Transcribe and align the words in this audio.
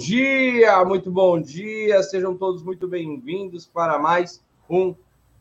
dia, 0.00 0.82
muito 0.82 1.10
bom 1.10 1.38
dia. 1.38 2.02
Sejam 2.02 2.34
todos 2.34 2.62
muito 2.62 2.88
bem-vindos 2.88 3.66
para 3.66 3.98
mais 3.98 4.42
um 4.68 4.94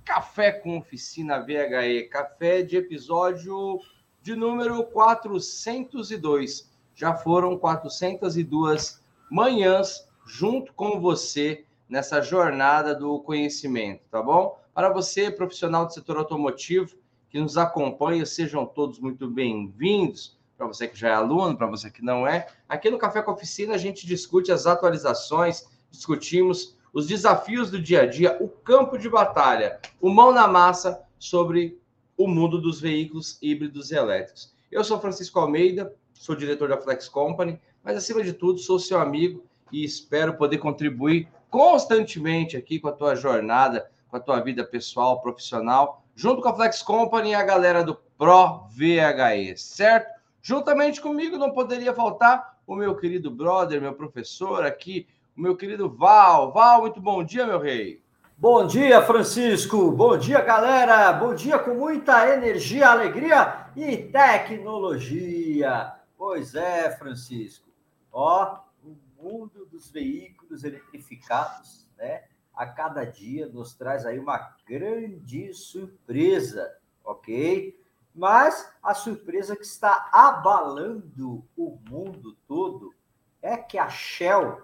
Café 0.03 0.51
com 0.51 0.77
Oficina 0.77 1.39
VHE. 1.39 2.09
Café 2.09 2.61
de 2.61 2.75
episódio 2.75 3.79
de 4.21 4.35
número 4.35 4.83
402. 4.83 6.69
Já 6.93 7.15
foram 7.15 7.57
402 7.57 9.01
manhãs 9.31 10.05
junto 10.27 10.73
com 10.73 10.99
você 10.99 11.63
nessa 11.87 12.21
jornada 12.21 12.93
do 12.93 13.17
conhecimento, 13.21 14.01
tá 14.11 14.21
bom? 14.21 14.59
Para 14.73 14.91
você, 14.91 15.31
profissional 15.31 15.85
do 15.85 15.93
setor 15.93 16.17
automotivo, 16.17 16.97
que 17.29 17.39
nos 17.39 17.57
acompanha, 17.57 18.25
sejam 18.25 18.65
todos 18.65 18.99
muito 18.99 19.25
bem-vindos. 19.25 20.37
Para 20.59 20.67
você 20.67 20.89
que 20.89 20.99
já 20.99 21.07
é 21.07 21.13
aluno, 21.13 21.55
para 21.55 21.67
você 21.67 21.89
que 21.89 22.03
não 22.03 22.27
é. 22.27 22.45
Aqui 22.67 22.89
no 22.89 22.97
Café 22.97 23.21
com 23.21 23.31
Oficina, 23.31 23.75
a 23.75 23.77
gente 23.77 24.05
discute 24.05 24.51
as 24.51 24.67
atualizações, 24.67 25.65
discutimos 25.89 26.77
os 26.91 27.07
desafios 27.07 27.71
do 27.71 27.81
dia 27.81 28.01
a 28.01 28.05
dia, 28.05 28.37
o 28.41 28.49
campo 28.49 28.97
de 28.97 29.07
batalha, 29.07 29.79
o 30.01 30.09
mão 30.09 30.33
na 30.33 30.49
massa 30.49 31.01
sobre 31.17 31.79
o 32.17 32.27
mundo 32.27 32.59
dos 32.59 32.81
veículos 32.81 33.37
híbridos 33.41 33.89
e 33.89 33.95
elétricos. 33.95 34.53
Eu 34.69 34.83
sou 34.83 34.99
Francisco 34.99 35.39
Almeida, 35.39 35.95
sou 36.13 36.35
diretor 36.35 36.67
da 36.67 36.77
Flex 36.77 37.07
Company, 37.07 37.57
mas 37.81 37.95
acima 37.95 38.21
de 38.21 38.33
tudo, 38.33 38.59
sou 38.59 38.77
seu 38.77 38.99
amigo 38.99 39.41
e 39.71 39.85
espero 39.85 40.33
poder 40.33 40.57
contribuir 40.57 41.29
constantemente 41.49 42.57
aqui 42.57 42.81
com 42.81 42.89
a 42.89 42.91
tua 42.91 43.15
jornada, 43.15 43.89
com 44.09 44.17
a 44.17 44.19
tua 44.19 44.41
vida 44.41 44.65
pessoal, 44.65 45.21
profissional, 45.21 46.03
junto 46.13 46.41
com 46.41 46.49
a 46.49 46.53
Flex 46.53 46.81
Company 46.81 47.29
e 47.29 47.35
a 47.35 47.43
galera 47.43 47.81
do 47.81 47.95
Pro 48.17 48.67
VHE, 48.71 49.55
certo? 49.55 50.18
Juntamente 50.49 50.99
comigo 50.99 51.37
não 51.37 51.51
poderia 51.51 51.93
faltar 51.93 52.57
o 52.65 52.75
meu 52.75 52.95
querido 52.95 53.29
brother, 53.29 53.79
meu 53.79 53.93
professor 53.93 54.65
aqui, 54.65 55.07
o 55.37 55.41
meu 55.41 55.55
querido 55.55 55.87
Val. 55.87 56.51
Val, 56.51 56.81
muito 56.81 56.99
bom 56.99 57.23
dia, 57.23 57.45
meu 57.45 57.59
rei. 57.59 58.01
Bom 58.35 58.65
dia, 58.65 58.99
Francisco. 59.03 59.91
Bom 59.91 60.17
dia, 60.17 60.41
galera. 60.41 61.13
Bom 61.13 61.35
dia 61.35 61.59
com 61.59 61.75
muita 61.75 62.27
energia, 62.33 62.89
alegria 62.89 63.67
e 63.75 63.97
tecnologia. 63.97 65.93
Pois 66.17 66.55
é, 66.55 66.89
Francisco. 66.97 67.69
Ó, 68.11 68.57
o 68.83 68.97
mundo 69.21 69.67
dos 69.67 69.91
veículos 69.91 70.63
eletrificados, 70.63 71.87
né? 71.95 72.23
A 72.55 72.65
cada 72.65 73.05
dia 73.05 73.45
nos 73.45 73.75
traz 73.75 74.03
aí 74.03 74.17
uma 74.17 74.55
grande 74.65 75.53
surpresa, 75.53 76.75
ok? 77.05 77.78
Mas 78.13 78.71
a 78.81 78.93
surpresa 78.93 79.55
que 79.55 79.63
está 79.63 80.09
abalando 80.11 81.43
o 81.55 81.79
mundo 81.89 82.35
todo 82.47 82.93
é 83.41 83.55
que 83.55 83.77
a 83.77 83.89
Shell, 83.89 84.63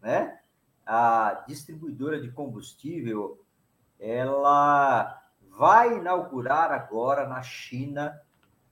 né, 0.00 0.40
a 0.86 1.44
distribuidora 1.46 2.20
de 2.20 2.30
combustível, 2.30 3.40
ela 3.98 5.22
vai 5.50 5.98
inaugurar 5.98 6.72
agora 6.72 7.28
na 7.28 7.42
China 7.42 8.20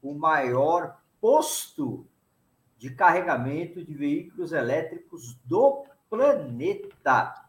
o 0.02 0.14
maior 0.14 0.98
posto 1.20 2.06
de 2.76 2.90
carregamento 2.90 3.84
de 3.84 3.94
veículos 3.94 4.52
elétricos 4.52 5.34
do 5.44 5.84
planeta. 6.10 7.46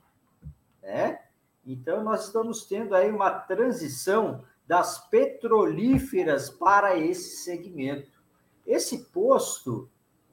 Né? 0.82 1.20
Então, 1.66 2.04
nós 2.04 2.28
estamos 2.28 2.66
tendo 2.66 2.96
aí 2.96 3.10
uma 3.10 3.32
transição 3.32 4.44
das 4.68 5.08
petrolíferas 5.10 6.50
para 6.50 6.98
esse 6.98 7.44
segmento. 7.44 8.12
Esse 8.66 9.06
posto, 9.06 9.90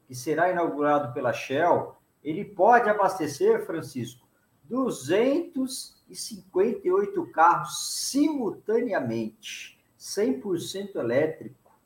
que 0.06 0.14
será 0.14 0.50
inaugurado 0.50 1.12
pela 1.12 1.32
Shell, 1.32 1.96
ele 2.22 2.44
pode 2.44 2.88
abastecer, 2.88 3.66
Francisco, 3.66 4.24
258 4.64 7.26
carros 7.32 8.06
simultaneamente, 8.10 9.80
100% 9.98 10.94
elétrico. 10.96 11.76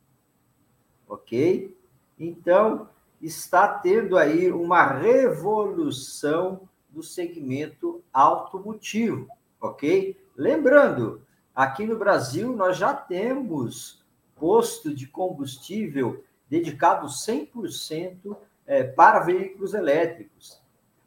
Ok? 1.09 1.75
Então, 2.19 2.91
está 3.21 3.69
tendo 3.69 4.19
aí 4.19 4.51
uma 4.53 4.85
revolução 4.85 6.69
do 6.91 7.03
segmento 7.03 8.05
automotivo, 8.13 9.27
ok? 9.61 10.17
Lembrando, 10.37 11.24
Aqui 11.55 11.87
no 11.87 11.97
Brasil, 11.97 12.57
nós 12.57 12.77
já 12.77 12.93
temos 12.93 14.03
posto 14.35 14.93
de 14.93 15.07
combustível 15.07 16.25
dedicado 16.51 17.07
100% 17.07 18.37
é, 18.67 18.83
para 18.83 19.21
veículos 19.21 19.73
elétricos. 19.73 20.61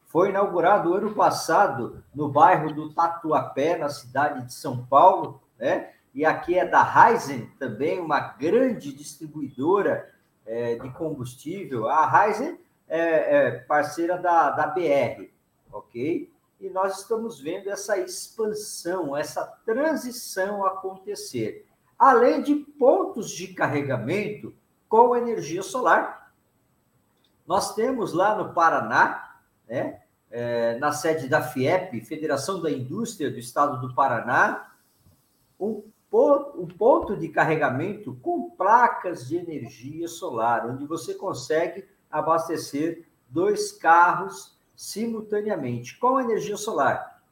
Foi 0.06 0.30
inaugurado 0.30 0.94
ano 0.94 1.14
passado 1.14 2.02
no 2.16 2.30
bairro 2.30 2.74
do 2.74 2.94
Tatuapé, 2.94 3.78
na 3.78 3.90
cidade 3.90 4.46
de 4.46 4.54
São 4.54 4.86
Paulo, 4.86 5.42
né? 5.60 5.92
E 6.14 6.26
aqui 6.26 6.58
é 6.58 6.66
da 6.66 6.82
Raizen, 6.82 7.48
também 7.60 8.00
uma 8.00 8.20
grande 8.20 8.94
distribuidora 8.94 10.10
é, 10.46 10.76
de 10.76 10.90
combustível. 10.92 11.90
A 11.90 12.06
Raizen 12.06 12.58
é, 12.88 13.48
é 13.48 13.52
parceira 13.52 14.18
da, 14.18 14.52
da 14.52 14.68
BR, 14.68 15.30
ok? 15.72 16.32
E 16.60 16.70
nós 16.70 17.00
estamos 17.00 17.40
vendo 17.40 17.70
essa 17.70 17.98
expansão, 17.98 19.16
essa 19.16 19.46
transição 19.66 20.66
acontecer. 20.66 21.68
Além 21.98 22.42
de 22.42 22.56
pontos 22.56 23.30
de 23.32 23.48
carregamento 23.50 24.54
com 24.90 25.16
energia 25.16 25.62
solar. 25.62 26.34
Nós 27.46 27.76
temos 27.76 28.14
lá 28.14 28.36
no 28.36 28.54
Paraná, 28.54 29.40
né, 29.68 30.02
é, 30.30 30.78
na 30.80 30.92
sede 30.92 31.28
da 31.28 31.42
FIEP, 31.42 32.02
Federação 32.02 32.62
da 32.62 32.72
Indústria 32.72 33.32
do 33.32 33.38
Estado 33.38 33.80
do 33.80 33.94
Paraná, 33.94 34.72
um 35.60 35.84
um 36.12 36.68
ponto 36.68 37.18
de 37.18 37.30
carregamento 37.30 38.16
com 38.22 38.50
placas 38.52 39.28
de 39.28 39.36
energia 39.36 40.08
solar, 40.08 40.66
onde 40.66 40.86
você 40.86 41.14
consegue 41.14 41.86
abastecer 42.10 43.06
dois 43.30 43.72
carros 43.74 44.57
simultaneamente 44.78 45.98
com 45.98 46.22
energia 46.22 46.56
solar. 46.56 47.24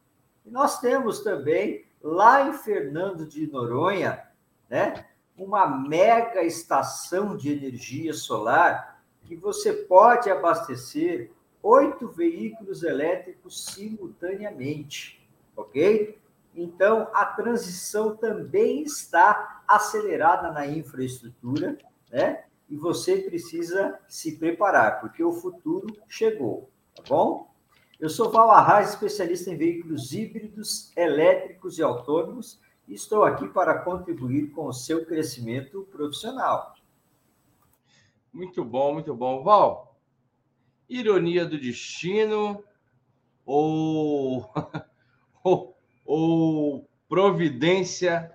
E 0.43 0.49
nós 0.49 0.79
temos 0.81 1.19
também, 1.19 1.85
lá 2.01 2.49
em 2.49 2.53
Fernando 2.53 3.23
de 3.27 3.45
Noronha, 3.45 4.27
né, 4.67 5.05
uma 5.37 5.67
mega 5.67 6.41
estação 6.41 7.37
de 7.37 7.53
energia 7.53 8.13
solar 8.13 8.99
que 9.21 9.35
você 9.35 9.71
pode 9.73 10.29
abastecer 10.29 11.31
oito 11.61 12.07
veículos 12.07 12.83
elétricos 12.83 13.65
simultaneamente, 13.65 15.27
ok? 15.55 16.17
Então, 16.55 17.09
a 17.13 17.25
transição 17.25 18.15
também 18.15 18.83
está 18.83 19.63
acelerada 19.67 20.51
na 20.51 20.65
infraestrutura, 20.65 21.77
né? 22.09 22.45
E 22.69 22.75
você 22.75 23.17
precisa 23.17 23.99
se 24.07 24.37
preparar, 24.37 24.99
porque 25.01 25.23
o 25.23 25.33
futuro 25.33 25.87
chegou 26.07 26.69
tá 26.95 27.03
bom? 27.07 27.53
Eu 27.99 28.09
sou 28.09 28.31
Val 28.31 28.51
Arraes, 28.51 28.89
especialista 28.89 29.51
em 29.51 29.57
veículos 29.57 30.13
híbridos, 30.13 30.91
elétricos 30.95 31.77
e 31.77 31.83
autônomos, 31.83 32.59
e 32.87 32.93
estou 32.93 33.23
aqui 33.23 33.47
para 33.47 33.79
contribuir 33.79 34.51
com 34.51 34.67
o 34.67 34.73
seu 34.73 35.05
crescimento 35.05 35.87
profissional. 35.91 36.75
Muito 38.31 38.63
bom, 38.63 38.93
muito 38.93 39.13
bom. 39.13 39.43
Val, 39.43 39.97
ironia 40.89 41.45
do 41.45 41.59
destino 41.59 42.63
ou, 43.45 44.49
ou, 45.43 45.77
ou 46.05 46.89
providência 47.07 48.31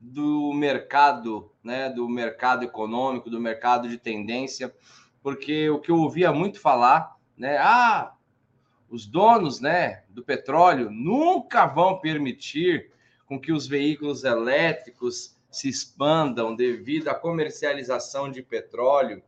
do 0.00 0.52
mercado, 0.52 1.52
né, 1.62 1.90
do 1.90 2.08
mercado 2.08 2.64
econômico, 2.64 3.30
do 3.30 3.40
mercado 3.40 3.88
de 3.88 3.98
tendência, 3.98 4.74
porque 5.22 5.68
o 5.70 5.80
que 5.80 5.90
eu 5.90 5.96
ouvia 5.96 6.32
muito 6.32 6.60
falar 6.60 7.17
né? 7.38 7.56
Ah, 7.58 8.12
os 8.90 9.06
donos, 9.06 9.60
né, 9.60 10.02
do 10.08 10.22
petróleo 10.22 10.90
nunca 10.90 11.66
vão 11.66 11.98
permitir 11.98 12.90
com 13.26 13.38
que 13.38 13.52
os 13.52 13.66
veículos 13.66 14.24
elétricos 14.24 15.36
se 15.50 15.68
expandam 15.68 16.54
devido 16.54 17.08
à 17.08 17.14
comercialização 17.14 18.30
de 18.30 18.42
petróleo. 18.42 19.22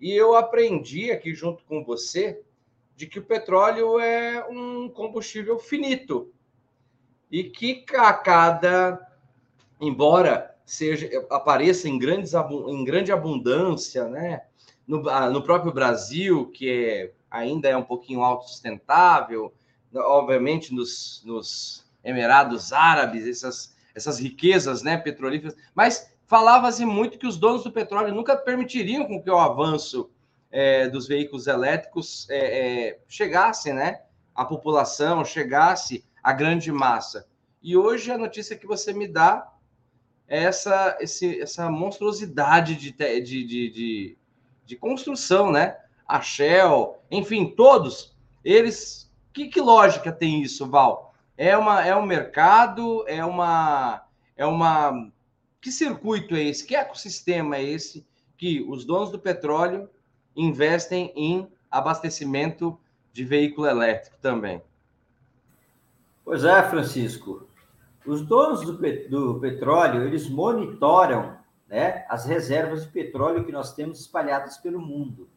E 0.00 0.12
eu 0.12 0.36
aprendi 0.36 1.10
aqui 1.10 1.34
junto 1.34 1.64
com 1.64 1.84
você 1.84 2.42
de 2.96 3.06
que 3.06 3.18
o 3.18 3.24
petróleo 3.24 4.00
é 4.00 4.44
um 4.48 4.88
combustível 4.88 5.58
finito 5.58 6.32
e 7.30 7.44
que 7.44 7.84
a 7.94 8.12
cada, 8.12 9.00
embora 9.80 10.54
seja 10.64 11.08
apareça 11.30 11.88
em, 11.88 11.98
grandes, 11.98 12.32
em 12.34 12.84
grande 12.84 13.12
abundância, 13.12 14.08
né, 14.08 14.42
no, 14.86 15.08
ah, 15.08 15.30
no 15.30 15.42
próprio 15.42 15.72
Brasil, 15.72 16.46
que 16.50 16.68
é 16.68 17.12
ainda 17.36 17.68
é 17.68 17.76
um 17.76 17.82
pouquinho 17.82 18.22
autossustentável, 18.22 19.54
obviamente 19.94 20.74
nos, 20.74 21.22
nos 21.24 21.86
Emirados 22.02 22.72
Árabes, 22.72 23.26
essas, 23.26 23.76
essas 23.94 24.18
riquezas 24.18 24.82
né, 24.82 24.96
petrolíferas, 24.96 25.56
mas 25.74 26.12
falava-se 26.26 26.84
muito 26.84 27.18
que 27.18 27.26
os 27.26 27.36
donos 27.36 27.64
do 27.64 27.72
petróleo 27.72 28.14
nunca 28.14 28.36
permitiriam 28.36 29.06
com 29.06 29.22
que 29.22 29.30
o 29.30 29.38
avanço 29.38 30.10
é, 30.50 30.88
dos 30.88 31.06
veículos 31.06 31.46
elétricos 31.46 32.28
é, 32.30 32.88
é, 32.88 33.00
chegasse, 33.08 33.72
né? 33.72 34.02
A 34.34 34.44
população 34.44 35.24
chegasse 35.24 36.04
à 36.22 36.32
grande 36.32 36.70
massa. 36.70 37.26
E 37.62 37.76
hoje 37.76 38.10
a 38.10 38.18
notícia 38.18 38.56
que 38.56 38.66
você 38.66 38.92
me 38.92 39.08
dá 39.08 39.52
é 40.28 40.44
essa, 40.44 40.96
esse, 41.00 41.40
essa 41.40 41.70
monstruosidade 41.70 42.74
de, 42.74 42.92
de, 42.92 43.20
de, 43.22 43.70
de, 43.70 44.18
de 44.64 44.76
construção, 44.76 45.50
né? 45.50 45.76
A 46.06 46.20
Shell, 46.20 46.98
enfim, 47.10 47.46
todos 47.56 48.16
eles. 48.44 49.10
Que, 49.32 49.48
que 49.48 49.60
lógica 49.60 50.12
tem 50.12 50.42
isso, 50.42 50.68
Val? 50.68 51.14
É, 51.36 51.56
uma, 51.56 51.84
é 51.84 51.94
um 51.94 52.06
mercado, 52.06 53.04
é 53.06 53.24
uma, 53.24 54.02
é 54.36 54.46
uma. 54.46 55.10
Que 55.60 55.70
circuito 55.70 56.34
é 56.34 56.44
esse? 56.44 56.66
Que 56.66 56.76
ecossistema 56.76 57.56
é 57.56 57.62
esse 57.62 58.06
que 58.36 58.64
os 58.68 58.84
donos 58.84 59.10
do 59.10 59.18
petróleo 59.18 59.88
investem 60.34 61.12
em 61.16 61.48
abastecimento 61.70 62.78
de 63.12 63.24
veículo 63.24 63.66
elétrico 63.66 64.16
também? 64.20 64.62
Pois 66.24 66.44
é, 66.44 66.62
Francisco. 66.62 67.46
Os 68.06 68.22
donos 68.22 68.60
do, 68.60 68.72
do 69.08 69.40
petróleo, 69.40 70.02
eles 70.04 70.28
monitoram 70.28 71.36
né, 71.68 72.04
as 72.08 72.24
reservas 72.24 72.84
de 72.84 72.88
petróleo 72.88 73.44
que 73.44 73.52
nós 73.52 73.74
temos 73.74 74.00
espalhadas 74.00 74.56
pelo 74.58 74.80
mundo. 74.80 75.28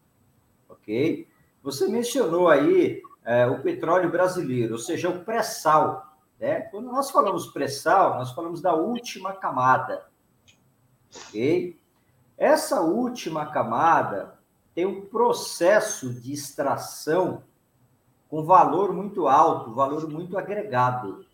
Você 1.61 1.87
mencionou 1.87 2.47
aí 2.47 3.01
é, 3.23 3.45
o 3.45 3.61
petróleo 3.61 4.09
brasileiro, 4.09 4.73
ou 4.73 4.79
seja, 4.79 5.09
o 5.09 5.23
pré-sal. 5.23 6.17
Né? 6.39 6.61
Quando 6.61 6.91
nós 6.91 7.11
falamos 7.11 7.47
pré-sal, 7.47 8.15
nós 8.17 8.31
falamos 8.31 8.61
da 8.61 8.73
última 8.73 9.33
camada. 9.33 10.07
Ok? 11.27 11.79
Essa 12.37 12.81
última 12.81 13.45
camada 13.47 14.39
tem 14.73 14.85
um 14.85 15.01
processo 15.01 16.13
de 16.13 16.31
extração 16.31 17.43
com 18.29 18.43
valor 18.43 18.93
muito 18.93 19.27
alto, 19.27 19.73
valor 19.73 20.09
muito 20.09 20.37
agregado. 20.37 21.25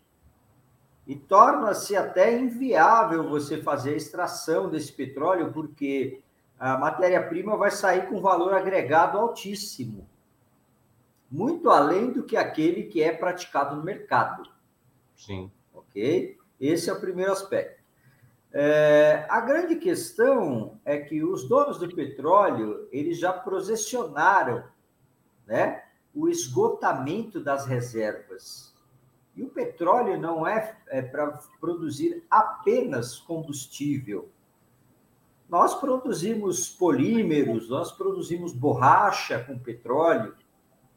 E 1.06 1.14
torna-se 1.14 1.94
até 1.94 2.36
inviável 2.36 3.28
você 3.28 3.62
fazer 3.62 3.94
a 3.94 3.96
extração 3.96 4.68
desse 4.68 4.92
petróleo, 4.92 5.52
porque 5.52 6.22
a 6.58 6.78
matéria-prima 6.78 7.56
vai 7.56 7.70
sair 7.70 8.08
com 8.08 8.20
valor 8.20 8.54
agregado 8.54 9.18
altíssimo, 9.18 10.08
muito 11.30 11.70
além 11.70 12.10
do 12.12 12.22
que 12.22 12.36
aquele 12.36 12.84
que 12.84 13.02
é 13.02 13.12
praticado 13.12 13.76
no 13.76 13.82
mercado. 13.82 14.48
Sim. 15.14 15.50
Ok? 15.74 16.38
Esse 16.60 16.88
é 16.88 16.92
o 16.92 17.00
primeiro 17.00 17.32
aspecto. 17.32 17.76
É, 18.52 19.26
a 19.28 19.40
grande 19.40 19.76
questão 19.76 20.80
é 20.84 20.98
que 20.98 21.22
os 21.22 21.46
donos 21.46 21.78
do 21.78 21.94
petróleo 21.94 22.88
eles 22.90 23.18
já 23.18 23.32
processionaram 23.32 24.64
né, 25.46 25.82
o 26.14 26.28
esgotamento 26.28 27.38
das 27.38 27.66
reservas. 27.66 28.74
E 29.36 29.42
o 29.42 29.50
petróleo 29.50 30.18
não 30.18 30.46
é, 30.46 30.74
é 30.88 31.02
para 31.02 31.38
produzir 31.60 32.24
apenas 32.30 33.18
combustível. 33.18 34.30
Nós 35.48 35.74
produzimos 35.74 36.68
polímeros, 36.68 37.68
nós 37.68 37.92
produzimos 37.92 38.52
borracha 38.52 39.38
com 39.44 39.58
petróleo, 39.58 40.34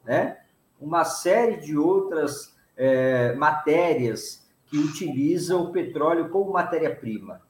né? 0.04 0.38
uma 0.80 1.04
série 1.04 1.58
de 1.58 1.76
outras 1.76 2.56
é, 2.76 3.34
matérias 3.34 4.48
que 4.66 4.78
utilizam 4.78 5.64
o 5.64 5.72
petróleo 5.72 6.30
como 6.30 6.52
matéria-prima, 6.52 7.42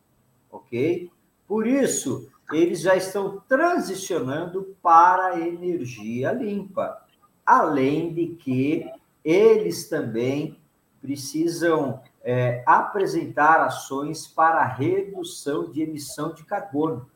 ok? 0.51 1.11
Por 1.47 1.67
isso, 1.67 2.31
eles 2.53 2.81
já 2.81 2.97
estão 2.97 3.41
transicionando 3.49 4.77
para 4.83 5.35
a 5.35 5.41
energia 5.41 6.33
limpa, 6.33 7.05
além 7.45 8.13
de 8.13 8.27
que 8.29 8.91
eles 9.25 9.89
também 9.89 10.59
precisam 11.01 12.01
é, 12.23 12.63
apresentar 12.67 13.61
ações 13.61 14.27
para 14.27 14.65
redução 14.65 15.71
de 15.71 15.83
emissão 15.83 16.35
de 16.35 16.45
carbono. 16.45 17.11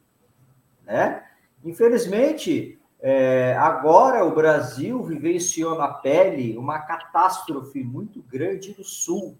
Né? 0.85 1.25
Infelizmente, 1.65 2.79
é, 3.01 3.55
agora 3.57 4.25
o 4.25 4.35
Brasil 4.35 5.03
vivenciou 5.03 5.77
na 5.77 5.89
pele 5.89 6.57
uma 6.57 6.79
catástrofe 6.79 7.83
muito 7.83 8.23
grande 8.23 8.75
no 8.79 8.85
sul 8.85 9.37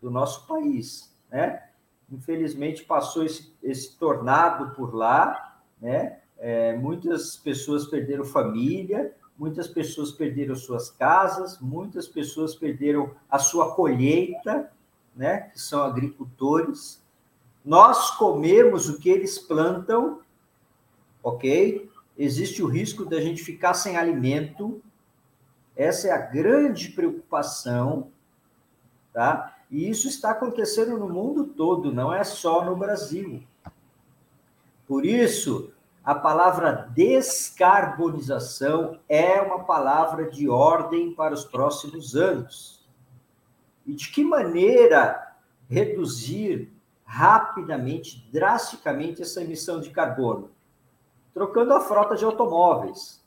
do 0.00 0.10
nosso 0.10 0.46
país. 0.46 1.14
Né? 1.30 1.62
Infelizmente, 2.10 2.84
passou 2.84 3.24
esse, 3.24 3.54
esse 3.62 3.96
tornado 3.96 4.74
por 4.74 4.94
lá, 4.94 5.60
né? 5.80 6.20
É, 6.40 6.76
muitas 6.76 7.36
pessoas 7.36 7.88
perderam 7.88 8.24
família, 8.24 9.12
muitas 9.36 9.66
pessoas 9.66 10.12
perderam 10.12 10.54
suas 10.54 10.88
casas, 10.88 11.58
muitas 11.60 12.06
pessoas 12.06 12.54
perderam 12.54 13.10
a 13.28 13.40
sua 13.40 13.74
colheita, 13.74 14.70
né, 15.18 15.50
que 15.52 15.60
são 15.60 15.82
agricultores. 15.82 17.02
Nós 17.64 18.12
comemos 18.12 18.88
o 18.88 19.00
que 19.00 19.10
eles 19.10 19.36
plantam, 19.36 20.20
ok? 21.22 21.90
Existe 22.16 22.62
o 22.62 22.68
risco 22.68 23.04
da 23.04 23.20
gente 23.20 23.42
ficar 23.42 23.74
sem 23.74 23.96
alimento. 23.96 24.80
Essa 25.76 26.06
é 26.08 26.12
a 26.12 26.18
grande 26.18 26.90
preocupação, 26.90 28.12
tá? 29.12 29.56
E 29.70 29.90
isso 29.90 30.06
está 30.06 30.30
acontecendo 30.30 30.96
no 30.96 31.08
mundo 31.08 31.44
todo, 31.44 31.92
não 31.92 32.14
é 32.14 32.22
só 32.22 32.64
no 32.64 32.76
Brasil. 32.76 33.42
Por 34.86 35.04
isso, 35.04 35.72
a 36.02 36.14
palavra 36.14 36.88
descarbonização 36.94 38.98
é 39.08 39.42
uma 39.42 39.64
palavra 39.64 40.30
de 40.30 40.48
ordem 40.48 41.12
para 41.12 41.34
os 41.34 41.44
próximos 41.44 42.14
anos. 42.16 42.77
E 43.88 43.94
de 43.94 44.08
que 44.10 44.22
maneira 44.22 45.34
reduzir 45.68 46.72
rapidamente, 47.04 48.28
drasticamente, 48.30 49.22
essa 49.22 49.42
emissão 49.42 49.80
de 49.80 49.90
carbono? 49.90 50.52
Trocando 51.34 51.74
a 51.74 51.80
frota 51.80 52.14
de 52.14 52.24
automóveis. 52.24 53.26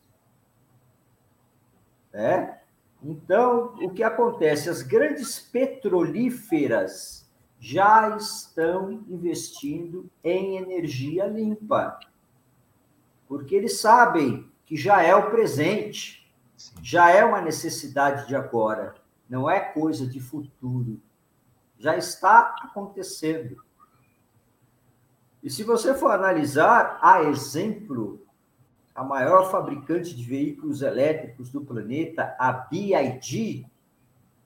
Né? 2.13 2.61
Então, 3.03 3.75
o 3.81 3.89
que 3.89 4.03
acontece? 4.03 4.69
As 4.69 4.81
grandes 4.81 5.37
petrolíferas 5.37 7.29
já 7.59 8.15
estão 8.15 9.03
investindo 9.09 10.09
em 10.23 10.55
energia 10.55 11.25
limpa 11.25 11.99
porque 13.31 13.55
eles 13.55 13.79
sabem 13.79 14.45
que 14.65 14.75
já 14.75 15.01
é 15.01 15.15
o 15.15 15.31
presente, 15.31 16.29
já 16.83 17.11
é 17.11 17.23
uma 17.23 17.39
necessidade 17.39 18.27
de 18.27 18.35
agora, 18.35 18.93
não 19.31 19.49
é 19.49 19.61
coisa 19.61 20.05
de 20.05 20.19
futuro. 20.19 21.01
Já 21.79 21.95
está 21.95 22.53
acontecendo. 22.61 23.63
E 25.41 25.49
se 25.49 25.63
você 25.63 25.93
for 25.93 26.11
analisar, 26.11 26.99
a 27.01 27.23
exemplo, 27.23 28.21
a 28.93 29.05
maior 29.05 29.49
fabricante 29.49 30.13
de 30.13 30.21
veículos 30.21 30.81
elétricos 30.81 31.49
do 31.49 31.61
planeta, 31.61 32.35
a 32.37 32.51
BID, 32.51 33.65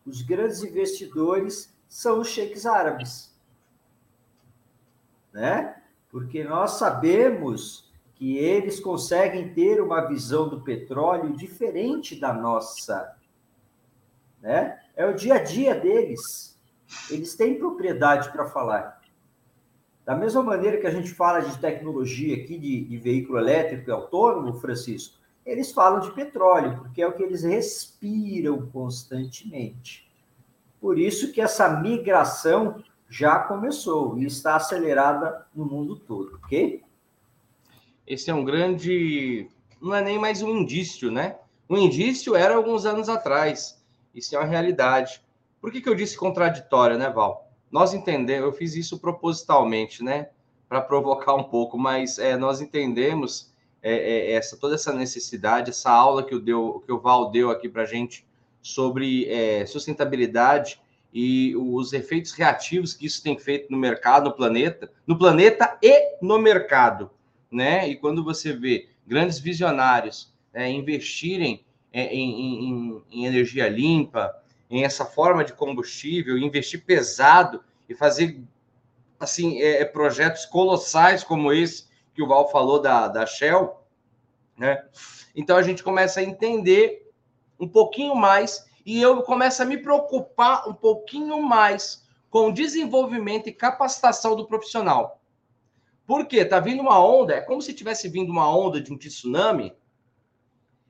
os 0.05 0.21
grandes 0.21 0.61
investidores 0.61 1.75
são 1.89 2.19
os 2.19 2.27
cheques 2.27 2.67
árabes. 2.67 3.35
Né? 5.33 5.81
Porque 6.11 6.43
nós 6.43 6.73
sabemos 6.73 7.91
que 8.13 8.37
eles 8.37 8.79
conseguem 8.79 9.51
ter 9.51 9.81
uma 9.81 10.01
visão 10.01 10.47
do 10.47 10.61
petróleo 10.61 11.35
diferente 11.35 12.15
da 12.15 12.31
nossa. 12.31 13.17
Né? 14.45 14.79
É 14.95 15.05
o 15.05 15.13
dia 15.13 15.35
a 15.35 15.43
dia 15.43 15.73
deles. 15.73 16.55
Eles 17.09 17.35
têm 17.35 17.57
propriedade 17.57 18.31
para 18.31 18.45
falar. 18.45 19.01
Da 20.05 20.15
mesma 20.15 20.43
maneira 20.43 20.77
que 20.77 20.85
a 20.85 20.91
gente 20.91 21.11
fala 21.11 21.39
de 21.39 21.57
tecnologia 21.57 22.35
aqui, 22.35 22.57
de, 22.57 22.85
de 22.85 22.97
veículo 22.97 23.39
elétrico 23.39 23.89
e 23.89 23.91
autônomo, 23.91 24.53
Francisco, 24.53 25.17
eles 25.43 25.71
falam 25.71 25.99
de 25.99 26.11
petróleo, 26.11 26.77
porque 26.77 27.01
é 27.01 27.07
o 27.07 27.13
que 27.13 27.23
eles 27.23 27.43
respiram 27.43 28.67
constantemente. 28.67 30.07
Por 30.79 30.99
isso 30.99 31.31
que 31.31 31.41
essa 31.41 31.67
migração 31.81 32.83
já 33.09 33.39
começou 33.39 34.15
e 34.17 34.25
está 34.25 34.55
acelerada 34.55 35.47
no 35.55 35.65
mundo 35.65 35.95
todo, 35.95 36.35
ok? 36.35 36.85
esse 38.05 38.29
é 38.29 38.33
um 38.33 38.45
grande. 38.45 39.49
Não 39.81 39.93
é 39.93 40.01
nem 40.01 40.19
mais 40.19 40.41
um 40.41 40.49
indício, 40.49 41.11
né? 41.11 41.37
Um 41.69 41.77
indício 41.77 42.35
era 42.35 42.55
alguns 42.55 42.85
anos 42.85 43.09
atrás. 43.09 43.83
Isso 44.15 44.35
é 44.35 44.39
uma 44.39 44.47
realidade. 44.47 45.21
Por 45.59 45.71
que, 45.71 45.81
que 45.81 45.89
eu 45.89 45.95
disse 45.95 46.17
contraditória, 46.17 46.97
né, 46.97 47.09
Val? 47.09 47.51
Nós 47.69 47.93
entendemos, 47.93 48.45
eu 48.45 48.53
fiz 48.53 48.75
isso 48.75 48.99
propositalmente, 48.99 50.03
né? 50.03 50.29
Para 50.69 50.81
provocar 50.81 51.35
um 51.35 51.43
pouco, 51.43 51.77
mas 51.77 52.17
é, 52.17 52.37
nós 52.37 52.61
entendemos 52.61 53.53
é, 53.83 53.93
é, 53.93 54.31
essa 54.31 54.57
toda 54.57 54.75
essa 54.75 54.93
necessidade, 54.93 55.71
essa 55.71 55.91
aula 55.91 56.23
que 56.23 56.33
o, 56.33 56.39
deu, 56.39 56.81
que 56.85 56.91
o 56.91 56.99
Val 56.99 57.29
deu 57.29 57.51
aqui 57.51 57.67
para 57.67 57.83
a 57.83 57.85
gente 57.85 58.25
sobre 58.61 59.27
é, 59.29 59.65
sustentabilidade 59.65 60.81
e 61.13 61.55
os 61.55 61.93
efeitos 61.93 62.31
reativos 62.31 62.93
que 62.93 63.05
isso 63.05 63.21
tem 63.21 63.37
feito 63.37 63.71
no 63.71 63.77
mercado, 63.77 64.29
no 64.29 64.35
planeta, 64.35 64.91
no 65.05 65.17
planeta 65.17 65.77
e 65.81 66.17
no 66.21 66.39
mercado 66.39 67.11
né? 67.55 67.87
E 67.87 67.95
quando 67.95 68.23
você 68.23 68.53
vê 68.53 68.89
grandes 69.07 69.39
visionários 69.39 70.33
é, 70.53 70.69
investirem 70.69 71.63
em, 72.03 72.41
em, 72.41 73.03
em, 73.09 73.25
energia 73.25 73.69
limpa, 73.69 74.35
em 74.69 74.83
essa 74.83 75.05
forma 75.05 75.45
de 75.45 75.53
combustível, 75.53 76.37
investir 76.37 76.83
pesado 76.83 77.63
e 77.87 77.95
fazer 77.95 78.41
assim 79.19 79.61
é, 79.61 79.81
é, 79.81 79.85
projetos 79.85 80.45
colossais 80.45 81.23
como 81.23 81.53
esse 81.53 81.85
que 82.13 82.21
o 82.21 82.27
Val 82.27 82.51
falou 82.51 82.81
da, 82.81 83.07
da 83.07 83.25
Shell, 83.25 83.77
né? 84.57 84.83
Então 85.35 85.55
a 85.57 85.63
gente 85.63 85.83
começa 85.83 86.19
a 86.19 86.23
entender 86.23 87.11
um 87.59 87.67
pouquinho 87.67 88.15
mais 88.15 88.65
e 88.85 89.01
eu 89.01 89.21
começo 89.23 89.61
a 89.61 89.65
me 89.65 89.77
preocupar 89.77 90.67
um 90.67 90.73
pouquinho 90.73 91.41
mais 91.41 92.05
com 92.29 92.49
o 92.49 92.53
desenvolvimento 92.53 93.47
e 93.47 93.53
capacitação 93.53 94.35
do 94.35 94.45
profissional. 94.45 95.21
Por 96.05 96.27
quê? 96.27 96.43
Tá 96.43 96.59
vindo 96.59 96.81
uma 96.81 97.03
onda, 97.03 97.33
é 97.33 97.41
como 97.41 97.61
se 97.61 97.73
tivesse 97.73 98.07
vindo 98.09 98.31
uma 98.31 98.53
onda 98.55 98.79
de 98.79 98.93
um 98.93 98.97
tsunami, 98.97 99.73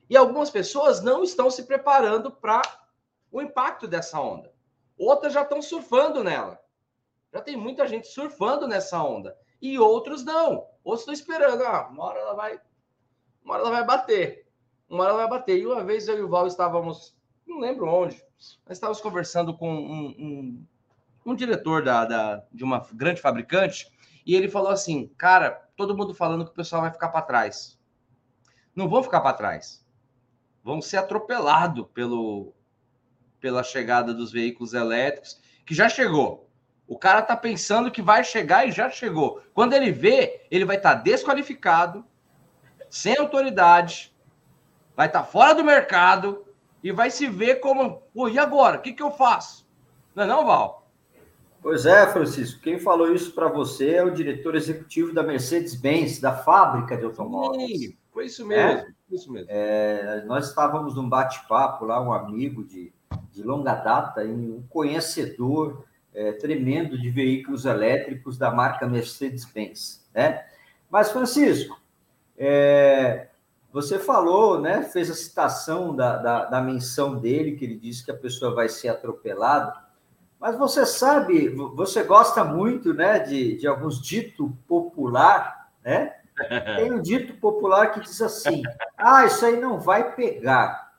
e 0.08 0.16
algumas 0.16 0.50
pessoas 0.50 1.02
não 1.02 1.24
estão 1.24 1.50
se 1.50 1.64
preparando 1.64 2.30
para 2.30 2.62
o 3.30 3.42
impacto 3.42 3.88
dessa 3.88 4.20
onda. 4.20 4.52
Outras 4.96 5.32
já 5.32 5.42
estão 5.42 5.60
surfando 5.60 6.22
nela. 6.22 6.58
Já 7.32 7.40
tem 7.40 7.56
muita 7.56 7.86
gente 7.86 8.06
surfando 8.06 8.66
nessa 8.66 9.02
onda. 9.02 9.36
E 9.60 9.78
outros 9.78 10.24
não. 10.24 10.66
Outros 10.82 11.00
estão 11.02 11.14
esperando. 11.14 11.62
Ah, 11.64 11.88
uma 11.88 12.04
hora 12.04 12.20
ela 12.20 12.34
vai. 12.34 12.60
Uma 13.44 13.54
hora 13.54 13.62
ela 13.62 13.70
vai 13.70 13.84
bater. 13.84 14.48
Uma 14.88 15.02
hora 15.02 15.12
ela 15.12 15.26
vai 15.26 15.38
bater. 15.38 15.58
E 15.58 15.66
uma 15.66 15.84
vez 15.84 16.08
eu 16.08 16.18
e 16.18 16.22
o 16.22 16.28
Val 16.28 16.46
estávamos. 16.46 17.16
Não 17.46 17.58
lembro 17.58 17.86
onde. 17.86 18.16
Nós 18.66 18.76
estávamos 18.76 19.00
conversando 19.00 19.56
com 19.56 19.70
um, 19.70 20.06
um, 20.18 20.66
um 21.26 21.34
diretor 21.34 21.82
da, 21.82 22.04
da, 22.04 22.44
de 22.52 22.64
uma 22.64 22.86
grande 22.92 23.20
fabricante. 23.20 23.90
E 24.24 24.34
ele 24.34 24.48
falou 24.48 24.70
assim: 24.70 25.08
Cara, 25.18 25.68
todo 25.76 25.96
mundo 25.96 26.14
falando 26.14 26.44
que 26.44 26.52
o 26.52 26.54
pessoal 26.54 26.82
vai 26.82 26.92
ficar 26.92 27.08
para 27.08 27.22
trás. 27.22 27.78
Não 28.74 28.88
vão 28.88 29.02
ficar 29.02 29.20
para 29.20 29.36
trás. 29.36 29.85
Vão 30.66 30.82
ser 30.82 30.96
atropelados 30.96 31.86
pelo, 31.94 32.52
pela 33.40 33.62
chegada 33.62 34.12
dos 34.12 34.32
veículos 34.32 34.74
elétricos, 34.74 35.40
que 35.64 35.72
já 35.72 35.88
chegou. 35.88 36.50
O 36.88 36.98
cara 36.98 37.22
tá 37.22 37.36
pensando 37.36 37.88
que 37.88 38.02
vai 38.02 38.24
chegar 38.24 38.66
e 38.66 38.72
já 38.72 38.90
chegou. 38.90 39.40
Quando 39.54 39.74
ele 39.74 39.92
vê, 39.92 40.44
ele 40.50 40.64
vai 40.64 40.74
estar 40.74 40.96
tá 40.96 41.02
desqualificado, 41.02 42.04
sem 42.90 43.16
autoridade, 43.16 44.12
vai 44.96 45.06
estar 45.06 45.20
tá 45.20 45.24
fora 45.24 45.54
do 45.54 45.62
mercado 45.62 46.44
e 46.82 46.90
vai 46.90 47.12
se 47.12 47.28
ver 47.28 47.60
como, 47.60 48.02
pô, 48.12 48.28
e 48.28 48.36
agora? 48.36 48.78
O 48.78 48.82
que, 48.82 48.92
que 48.92 49.02
eu 49.04 49.12
faço? 49.12 49.64
Não 50.16 50.24
é 50.24 50.26
não, 50.26 50.46
Val? 50.46 50.90
Pois 51.62 51.86
é, 51.86 52.08
Francisco. 52.08 52.60
Quem 52.60 52.80
falou 52.80 53.14
isso 53.14 53.32
para 53.32 53.46
você 53.46 53.94
é 53.94 54.02
o 54.02 54.10
diretor 54.10 54.56
executivo 54.56 55.14
da 55.14 55.22
Mercedes-Benz, 55.22 56.18
da 56.18 56.36
fábrica 56.36 56.96
de 56.96 57.04
automóveis. 57.04 57.82
Sim, 57.82 57.96
foi 58.16 58.24
isso 58.24 58.46
mesmo. 58.46 58.80
É? 58.80 58.86
Isso 59.10 59.30
mesmo. 59.30 59.46
É, 59.50 60.24
nós 60.24 60.48
estávamos 60.48 60.94
num 60.94 61.06
bate-papo 61.06 61.84
lá, 61.84 62.00
um 62.00 62.14
amigo 62.14 62.64
de, 62.64 62.90
de 63.30 63.42
longa 63.42 63.74
data, 63.74 64.22
um 64.22 64.64
conhecedor 64.70 65.84
é, 66.14 66.32
tremendo 66.32 66.98
de 66.98 67.10
veículos 67.10 67.66
elétricos 67.66 68.38
da 68.38 68.50
marca 68.50 68.86
Mercedes-Benz, 68.86 70.08
né? 70.14 70.46
Mas, 70.88 71.12
Francisco, 71.12 71.78
é, 72.38 73.28
você 73.70 73.98
falou, 73.98 74.62
né, 74.62 74.82
fez 74.84 75.10
a 75.10 75.14
citação 75.14 75.94
da, 75.94 76.16
da, 76.16 76.44
da, 76.46 76.62
menção 76.62 77.18
dele, 77.18 77.54
que 77.56 77.66
ele 77.66 77.76
disse 77.76 78.02
que 78.02 78.10
a 78.10 78.16
pessoa 78.16 78.54
vai 78.54 78.70
ser 78.70 78.88
atropelada, 78.88 79.74
mas 80.40 80.56
você 80.56 80.86
sabe, 80.86 81.50
você 81.50 82.02
gosta 82.02 82.42
muito, 82.42 82.94
né, 82.94 83.18
de, 83.18 83.58
de 83.58 83.66
alguns 83.66 84.00
dito 84.00 84.56
popular, 84.66 85.70
né? 85.84 86.15
Tem 86.76 86.92
um 86.92 87.00
dito 87.00 87.34
popular 87.40 87.92
que 87.92 88.00
diz 88.00 88.20
assim, 88.20 88.62
ah, 88.96 89.24
isso 89.24 89.44
aí 89.44 89.58
não 89.58 89.78
vai 89.78 90.14
pegar. 90.14 90.92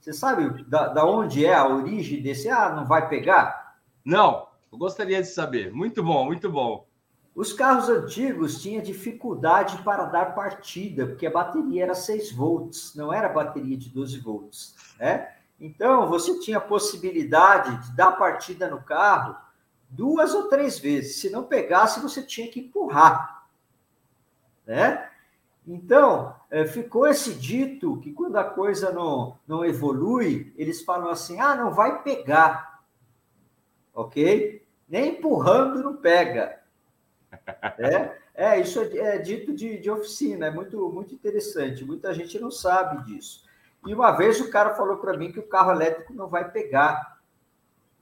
Você 0.00 0.12
sabe 0.12 0.64
da, 0.64 0.88
da 0.88 1.06
onde 1.06 1.44
é 1.44 1.54
a 1.54 1.66
origem 1.66 2.22
desse, 2.22 2.48
ah, 2.48 2.70
não 2.70 2.84
vai 2.84 3.08
pegar? 3.08 3.76
Não. 4.04 4.48
Eu 4.70 4.78
gostaria 4.78 5.22
de 5.22 5.28
saber. 5.28 5.72
Muito 5.72 6.02
bom, 6.02 6.24
muito 6.24 6.50
bom. 6.50 6.86
Os 7.34 7.52
carros 7.52 7.88
antigos 7.88 8.62
tinham 8.62 8.82
dificuldade 8.82 9.78
para 9.78 10.04
dar 10.04 10.34
partida, 10.34 11.06
porque 11.06 11.26
a 11.26 11.30
bateria 11.30 11.84
era 11.84 11.94
6 11.94 12.32
volts, 12.32 12.94
não 12.94 13.12
era 13.12 13.28
bateria 13.28 13.76
de 13.76 13.88
12 13.88 14.20
volts. 14.20 14.74
Né? 14.98 15.28
Então, 15.60 16.08
você 16.08 16.38
tinha 16.40 16.58
a 16.58 16.60
possibilidade 16.60 17.86
de 17.86 17.96
dar 17.96 18.12
partida 18.12 18.68
no 18.68 18.82
carro 18.82 19.36
duas 19.88 20.34
ou 20.34 20.48
três 20.48 20.78
vezes. 20.78 21.20
Se 21.20 21.30
não 21.30 21.44
pegasse, 21.44 22.00
você 22.00 22.22
tinha 22.22 22.48
que 22.48 22.60
empurrar. 22.60 23.43
Né? 24.66 25.08
Então, 25.66 26.34
é, 26.50 26.66
ficou 26.66 27.06
esse 27.06 27.34
dito 27.34 27.98
que 28.00 28.12
quando 28.12 28.36
a 28.36 28.44
coisa 28.44 28.92
não, 28.92 29.38
não 29.46 29.64
evolui, 29.64 30.52
eles 30.56 30.82
falam 30.82 31.08
assim: 31.08 31.40
ah, 31.40 31.54
não 31.54 31.72
vai 31.72 32.02
pegar. 32.02 32.82
Ok? 33.94 34.64
nem 34.88 35.10
empurrando 35.10 35.82
não 35.82 35.96
pega. 35.96 36.60
É, 37.78 38.16
é 38.34 38.60
isso 38.60 38.80
é, 38.80 38.96
é 38.96 39.18
dito 39.18 39.52
de, 39.52 39.78
de, 39.78 39.90
oficina, 39.90 40.46
é 40.46 40.50
muito, 40.50 40.88
muito 40.90 41.12
interessante. 41.14 41.84
Muita 41.84 42.14
gente 42.14 42.38
não 42.38 42.50
sabe 42.50 43.04
disso. 43.04 43.44
E 43.84 43.92
uma 43.92 44.12
vez 44.12 44.40
o 44.40 44.50
cara 44.50 44.74
falou 44.74 44.98
para 44.98 45.16
mim 45.16 45.32
que 45.32 45.40
o 45.40 45.46
carro 45.46 45.72
elétrico 45.72 46.14
não 46.14 46.28
vai 46.28 46.50
pegar, 46.50 47.20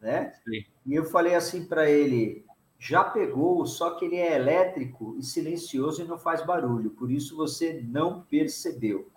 né? 0.01 0.35
Sim. 0.45 0.65
E 0.85 0.95
eu 0.95 1.05
falei 1.07 1.35
assim 1.35 1.65
para 1.65 1.91
ele: 1.91 2.45
já 2.85 3.05
pegou, 3.05 3.65
só 3.67 3.91
que 3.91 4.07
ele 4.07 4.17
é 4.17 4.35
elétrico 4.35 5.15
e 5.19 5.23
silencioso 5.23 6.03
e 6.03 6.05
não 6.05 6.19
faz 6.19 6.45
barulho, 6.45 6.91
por 6.91 7.11
isso 7.11 7.37
você 7.37 7.81
não 7.87 8.23
percebeu. 8.23 9.11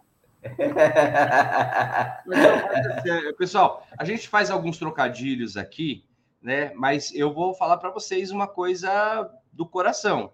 Pessoal, 3.38 3.86
a 3.98 4.06
gente 4.06 4.30
faz 4.30 4.52
alguns 4.52 4.78
trocadilhos 4.78 5.58
aqui 5.58 6.06
né? 6.46 6.72
Mas 6.76 7.12
eu 7.16 7.34
vou 7.34 7.56
falar 7.56 7.78
para 7.78 7.90
vocês 7.90 8.30
uma 8.30 8.48
coisa 8.48 9.28
do 9.52 9.66
coração. 9.66 10.32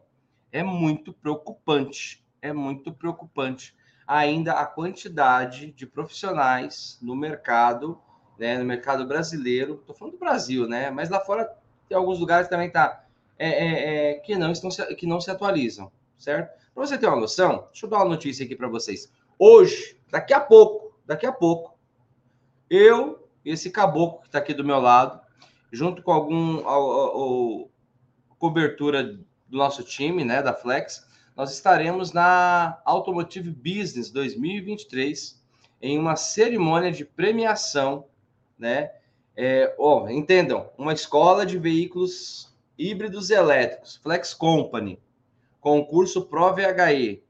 É 0.52 0.62
muito 0.62 1.14
preocupante, 1.14 2.22
é 2.42 2.52
muito 2.52 2.92
preocupante 2.92 3.74
ainda 4.06 4.56
a 4.56 4.66
quantidade 4.66 5.72
de 5.72 5.88
profissionais 5.88 7.00
no 7.02 7.16
mercado, 7.16 7.98
né, 8.38 8.58
no 8.58 8.66
mercado 8.66 9.08
brasileiro. 9.08 9.76
Estou 9.76 9.96
falando 9.96 10.16
do 10.16 10.20
Brasil, 10.20 10.68
né? 10.68 10.92
Mas 10.92 11.10
lá 11.10 11.22
fora 11.22 11.50
tem 11.88 11.98
alguns 11.98 12.20
lugares 12.20 12.50
também 12.50 12.70
tá 12.70 13.06
é, 13.44 13.50
é, 13.50 14.12
é, 14.12 14.14
que 14.20 14.36
não 14.36 14.52
estão 14.52 14.70
que 14.96 15.08
não 15.08 15.20
se 15.20 15.32
atualizam, 15.32 15.92
certo? 16.16 16.56
Para 16.76 16.86
você 16.86 16.96
ter 16.96 17.08
uma 17.08 17.20
noção, 17.20 17.68
deixa 17.72 17.88
eu 17.88 17.90
dar 17.90 17.98
uma 17.98 18.10
notícia 18.10 18.46
aqui 18.46 18.56
para 18.56 18.68
vocês. 18.68 19.12
Hoje, 19.40 19.98
daqui 20.12 20.32
a 20.32 20.40
pouco, 20.40 20.96
daqui 21.08 21.26
a 21.26 21.32
pouco, 21.32 21.76
eu 22.70 23.28
e 23.44 23.50
esse 23.50 23.72
caboclo 23.72 24.22
que 24.22 24.28
está 24.28 24.38
aqui 24.38 24.54
do 24.54 24.64
meu 24.64 24.80
lado, 24.80 25.20
junto 25.72 26.04
com 26.04 26.12
algum 26.12 26.60
a, 26.68 27.68
cobertura 28.38 29.04
do 29.04 29.58
nosso 29.58 29.84
time, 29.84 30.24
né, 30.24 30.44
da 30.44 30.54
Flex, 30.54 31.08
nós 31.36 31.52
estaremos 31.52 32.12
na 32.12 32.80
Automotive 32.86 33.50
Business 33.50 34.12
2023 34.12 35.42
em 35.82 35.98
uma 35.98 36.16
cerimônia 36.16 36.92
de 36.92 37.04
premiação, 37.04 38.06
né? 38.58 38.92
É, 39.36 39.74
oh, 39.80 40.08
entendam, 40.10 40.70
uma 40.78 40.94
escola 40.94 41.44
de 41.44 41.58
veículos 41.58 42.51
híbridos 42.82 43.30
elétricos, 43.30 43.98
Flex 43.98 44.34
Company, 44.34 45.00
concurso 45.60 46.26
Pro 46.26 46.54
VHE, 46.54 47.24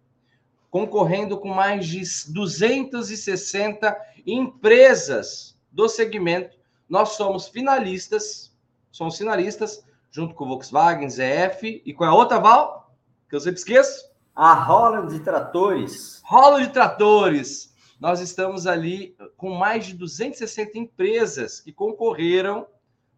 concorrendo 0.70 1.38
com 1.38 1.50
mais 1.50 1.86
de 1.88 2.01
260 2.31 3.98
empresas 4.25 5.58
do 5.72 5.89
segmento 5.89 6.62
nós 6.91 7.13
somos 7.13 7.48
finalistas, 7.48 8.53
somos 8.91 9.17
finalistas, 9.17 9.81
junto 10.10 10.36
com 10.36 10.46
Volkswagen, 10.46 11.10
ZF 11.10 11.81
e 11.86 11.93
qual 11.93 12.10
é 12.10 12.12
a 12.12 12.15
outra, 12.15 12.38
Val? 12.38 12.93
Que 13.29 13.36
eu 13.38 13.39
sempre 13.39 13.60
esqueço? 13.60 14.12
A 14.36 14.53
Holland 14.53 15.13
de 15.13 15.24
Tratores. 15.24 16.22
Holland 16.25 16.67
de 16.67 16.74
Tratores. 16.74 17.74
Nós 17.98 18.20
estamos 18.20 18.67
ali 18.67 19.15
com 19.38 19.51
mais 19.51 19.86
de 19.86 19.93
260 19.93 20.77
empresas 20.77 21.62
que 21.62 21.72
concorreram. 21.72 22.67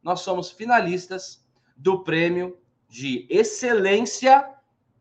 Nós 0.04 0.20
somos 0.20 0.52
finalistas 0.52 1.43
do 1.76 2.04
prêmio 2.04 2.58
de 2.88 3.26
excelência 3.30 4.50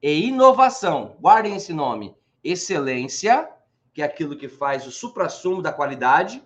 e 0.03 0.27
inovação. 0.27 1.17
Guardem 1.21 1.57
esse 1.57 1.73
nome. 1.73 2.15
Excelência, 2.43 3.49
que 3.93 4.03
é 4.03 4.05
aquilo 4.05 4.37
que 4.37 4.49
faz 4.49 4.87
o 4.87 4.91
suprassumo 4.91 5.63
da 5.63 5.73
qualidade, 5.73 6.43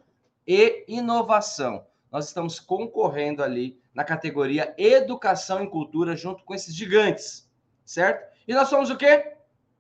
e 0.46 0.84
inovação 0.88 1.84
nós 2.10 2.28
estamos 2.28 2.58
concorrendo 2.58 3.42
ali 3.42 3.78
na 3.92 4.04
categoria 4.04 4.74
Educação 4.78 5.62
e 5.62 5.68
Cultura 5.68 6.16
junto 6.16 6.44
com 6.44 6.54
esses 6.54 6.74
gigantes, 6.74 7.46
certo? 7.84 8.34
E 8.48 8.54
nós 8.54 8.68
somos 8.68 8.88
o 8.88 8.96
quê? 8.96 9.34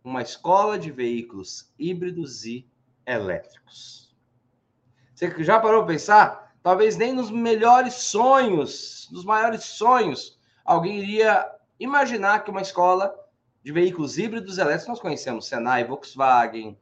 Uma 0.04 0.20
escola 0.20 0.78
de 0.78 0.90
veículos 0.90 1.72
híbridos 1.78 2.44
e 2.44 2.68
elétricos. 3.06 4.14
Você 5.14 5.32
já 5.42 5.58
parou 5.58 5.84
para 5.84 5.94
pensar? 5.94 6.54
Talvez 6.62 6.96
nem 6.96 7.12
nos 7.12 7.30
melhores 7.30 7.94
sonhos, 7.94 9.08
nos 9.10 9.24
maiores 9.24 9.64
sonhos, 9.64 10.35
alguém 10.66 10.98
iria 10.98 11.50
imaginar 11.78 12.44
que 12.44 12.50
uma 12.50 12.60
escola 12.60 13.14
de 13.62 13.72
veículos 13.72 14.18
híbridos 14.18 14.58
elétricos, 14.58 14.88
nós 14.88 15.00
conhecemos 15.00 15.46
Senai, 15.46 15.84
Volkswagen, 15.84 16.78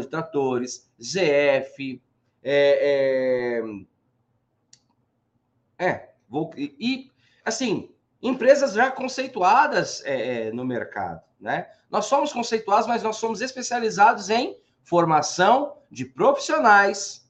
de 0.00 0.06
Tratores, 0.08 0.90
ZF, 1.00 2.02
é, 2.42 3.62
é, 5.78 5.86
é 5.86 6.10
e 6.56 7.10
assim, 7.44 7.90
empresas 8.22 8.72
já 8.72 8.90
conceituadas 8.90 10.02
é, 10.04 10.48
é, 10.48 10.52
no 10.52 10.64
mercado, 10.64 11.22
né? 11.40 11.68
Nós 11.90 12.06
somos 12.06 12.32
conceituados, 12.32 12.86
mas 12.86 13.02
nós 13.02 13.16
somos 13.16 13.40
especializados 13.40 14.30
em 14.30 14.56
formação 14.82 15.78
de 15.90 16.04
profissionais 16.04 17.28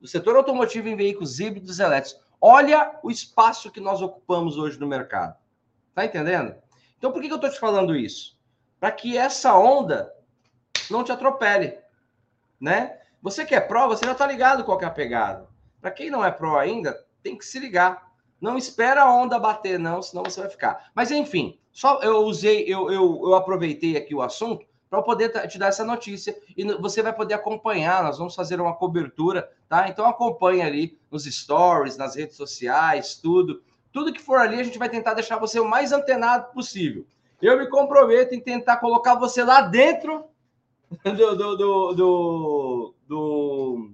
do 0.00 0.06
setor 0.06 0.36
automotivo 0.36 0.88
em 0.88 0.96
veículos 0.96 1.40
híbridos 1.40 1.80
elétricos. 1.80 2.25
Olha 2.40 2.98
o 3.02 3.10
espaço 3.10 3.70
que 3.70 3.80
nós 3.80 4.02
ocupamos 4.02 4.56
hoje 4.56 4.78
no 4.78 4.86
mercado. 4.86 5.36
Tá 5.94 6.04
entendendo? 6.04 6.54
Então, 6.98 7.12
por 7.12 7.20
que, 7.20 7.28
que 7.28 7.32
eu 7.32 7.36
estou 7.36 7.50
te 7.50 7.58
falando 7.58 7.96
isso? 7.96 8.36
Para 8.78 8.90
que 8.90 9.16
essa 9.16 9.56
onda 9.56 10.12
não 10.90 11.02
te 11.02 11.12
atropele, 11.12 11.78
né? 12.60 12.98
Você 13.22 13.44
que 13.44 13.54
é 13.54 13.60
pró, 13.60 13.88
você 13.88 14.04
já 14.04 14.12
está 14.12 14.26
ligado 14.26 14.64
qual 14.64 14.80
é 14.80 14.84
a 14.84 14.90
pegada. 14.90 15.48
Para 15.80 15.90
quem 15.90 16.10
não 16.10 16.24
é 16.24 16.30
pró 16.30 16.58
ainda, 16.58 17.04
tem 17.22 17.36
que 17.36 17.44
se 17.44 17.58
ligar. 17.58 18.12
Não 18.40 18.58
espera 18.58 19.02
a 19.02 19.12
onda 19.12 19.38
bater, 19.38 19.78
não, 19.78 20.02
senão 20.02 20.22
você 20.22 20.40
vai 20.40 20.50
ficar. 20.50 20.90
Mas 20.94 21.10
enfim, 21.10 21.58
só 21.72 22.00
eu 22.02 22.18
usei, 22.18 22.64
eu, 22.64 22.90
eu, 22.90 23.22
eu 23.24 23.34
aproveitei 23.34 23.96
aqui 23.96 24.14
o 24.14 24.22
assunto 24.22 24.66
para 24.88 25.02
poder 25.02 25.30
te 25.48 25.58
dar 25.58 25.68
essa 25.68 25.84
notícia 25.84 26.36
e 26.56 26.64
você 26.74 27.02
vai 27.02 27.12
poder 27.12 27.34
acompanhar. 27.34 28.02
Nós 28.02 28.18
vamos 28.18 28.34
fazer 28.34 28.60
uma 28.60 28.74
cobertura, 28.74 29.50
tá? 29.68 29.88
Então 29.88 30.06
acompanhe 30.06 30.62
ali 30.62 30.98
nos 31.10 31.24
stories, 31.24 31.96
nas 31.96 32.14
redes 32.14 32.36
sociais, 32.36 33.16
tudo. 33.16 33.62
Tudo 33.92 34.12
que 34.12 34.22
for 34.22 34.38
ali, 34.38 34.60
a 34.60 34.64
gente 34.64 34.78
vai 34.78 34.88
tentar 34.88 35.14
deixar 35.14 35.38
você 35.38 35.58
o 35.58 35.68
mais 35.68 35.92
antenado 35.92 36.52
possível. 36.52 37.06
Eu 37.40 37.58
me 37.58 37.68
comprometo 37.68 38.34
em 38.34 38.40
tentar 38.40 38.76
colocar 38.76 39.14
você 39.14 39.42
lá 39.42 39.62
dentro 39.62 40.24
do, 41.04 41.36
do, 41.36 41.56
do, 41.56 41.92
do, 41.94 42.94
do, 43.06 43.90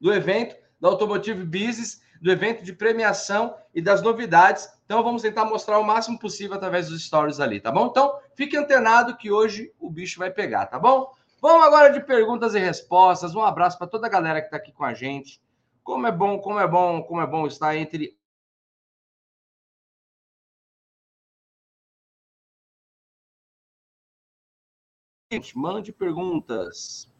do 0.00 0.12
evento 0.12 0.56
da 0.80 0.88
Automotive 0.88 1.44
Business, 1.44 2.02
do 2.20 2.30
evento 2.30 2.62
de 2.62 2.72
premiação 2.72 3.54
e 3.74 3.80
das 3.80 4.02
novidades. 4.02 4.68
Então, 4.84 5.02
vamos 5.02 5.22
tentar 5.22 5.44
mostrar 5.46 5.78
o 5.78 5.84
máximo 5.84 6.18
possível 6.18 6.56
através 6.56 6.88
dos 6.88 7.04
stories 7.04 7.40
ali, 7.40 7.60
tá 7.60 7.72
bom? 7.72 7.86
Então, 7.86 8.18
fique 8.34 8.56
antenado 8.56 9.16
que 9.16 9.30
hoje 9.30 9.72
o 9.78 9.88
bicho 9.88 10.18
vai 10.18 10.30
pegar, 10.30 10.66
tá 10.66 10.78
bom? 10.78 11.10
Vamos 11.40 11.66
agora 11.66 11.90
de 11.90 12.00
perguntas 12.00 12.54
e 12.54 12.58
respostas. 12.58 13.34
Um 13.34 13.42
abraço 13.42 13.78
para 13.78 13.86
toda 13.86 14.06
a 14.06 14.10
galera 14.10 14.40
que 14.40 14.46
está 14.46 14.56
aqui 14.56 14.72
com 14.72 14.84
a 14.84 14.94
gente. 14.94 15.40
Como 15.82 16.06
é 16.06 16.12
bom, 16.12 16.38
como 16.38 16.58
é 16.58 16.66
bom, 16.66 17.02
como 17.02 17.20
é 17.20 17.26
bom 17.26 17.46
estar 17.46 17.76
entre 17.76 18.16
mande 25.54 25.92
perguntas. 25.92 27.10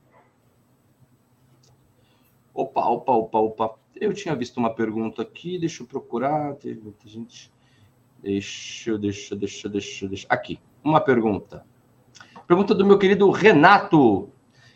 Opa, 2.53 2.87
opa, 2.87 3.13
opa, 3.13 3.39
opa. 3.39 3.79
Eu 3.97 4.13
tinha 4.13 4.35
visto 4.35 4.59
uma 4.59 4.75
pergunta 4.75 5.23
aqui, 5.23 5.59
deixa 5.59 5.83
eu 5.83 5.87
procurar. 5.87 6.55
Teve 6.57 6.81
muita 6.81 7.09
gente. 7.09 7.54
Deixa 8.25 8.91
eu, 8.91 8.97
deixa, 8.97 9.37
deixa, 9.37 9.69
deixa, 9.69 10.09
deixa. 10.09 10.27
Aqui, 10.31 10.59
uma 10.83 10.99
pergunta. 10.99 11.63
Pergunta 12.47 12.75
do 12.75 12.85
meu 12.85 12.99
querido 12.99 13.31
Renato. 13.31 14.31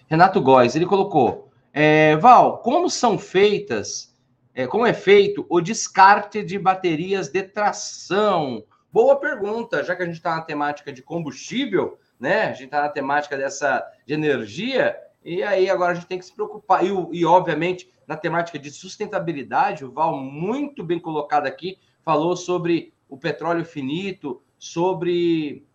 Renato 0.07 0.39
Góes. 0.43 0.77
Ele 0.77 0.85
colocou: 0.85 1.49
é, 1.73 2.15
Val, 2.17 2.59
como 2.59 2.91
são 2.91 3.19
feitas, 3.19 4.15
é, 4.55 4.67
como 4.67 4.85
é 4.85 4.93
feito 4.93 5.47
o 5.49 5.63
descarte 5.63 6.43
de 6.43 6.59
baterias 6.59 7.31
de 7.31 7.43
tração? 7.43 8.63
Boa 8.93 9.17
pergunta, 9.17 9.83
já 9.83 9.97
que 9.97 10.03
a 10.03 10.07
gente 10.07 10.17
está 10.17 10.37
na 10.37 10.43
temática 10.43 10.93
de 10.93 11.01
combustível, 11.01 11.99
né? 12.21 12.43
A 12.43 12.53
gente 12.53 12.65
está 12.65 12.83
na 12.83 12.91
temática 12.91 13.35
dessa 13.35 13.83
de 14.07 14.13
energia, 14.13 14.95
e 15.25 15.43
aí 15.43 15.71
agora 15.71 15.93
a 15.93 15.95
gente 15.95 16.07
tem 16.07 16.19
que 16.19 16.27
se 16.27 16.35
preocupar. 16.35 16.85
E, 16.85 16.91
e, 17.13 17.25
obviamente, 17.25 17.91
na 18.07 18.15
temática 18.15 18.59
de 18.59 18.71
sustentabilidade, 18.71 19.87
o 19.87 19.91
Val, 19.91 20.19
muito 20.19 20.85
bem 20.85 21.01
colocado 21.01 21.47
aqui, 21.47 21.79
falou 22.05 22.37
sobre 22.37 22.93
o 23.09 23.17
petróleo 23.17 23.65
finito, 23.65 24.43
sobre 24.59 25.67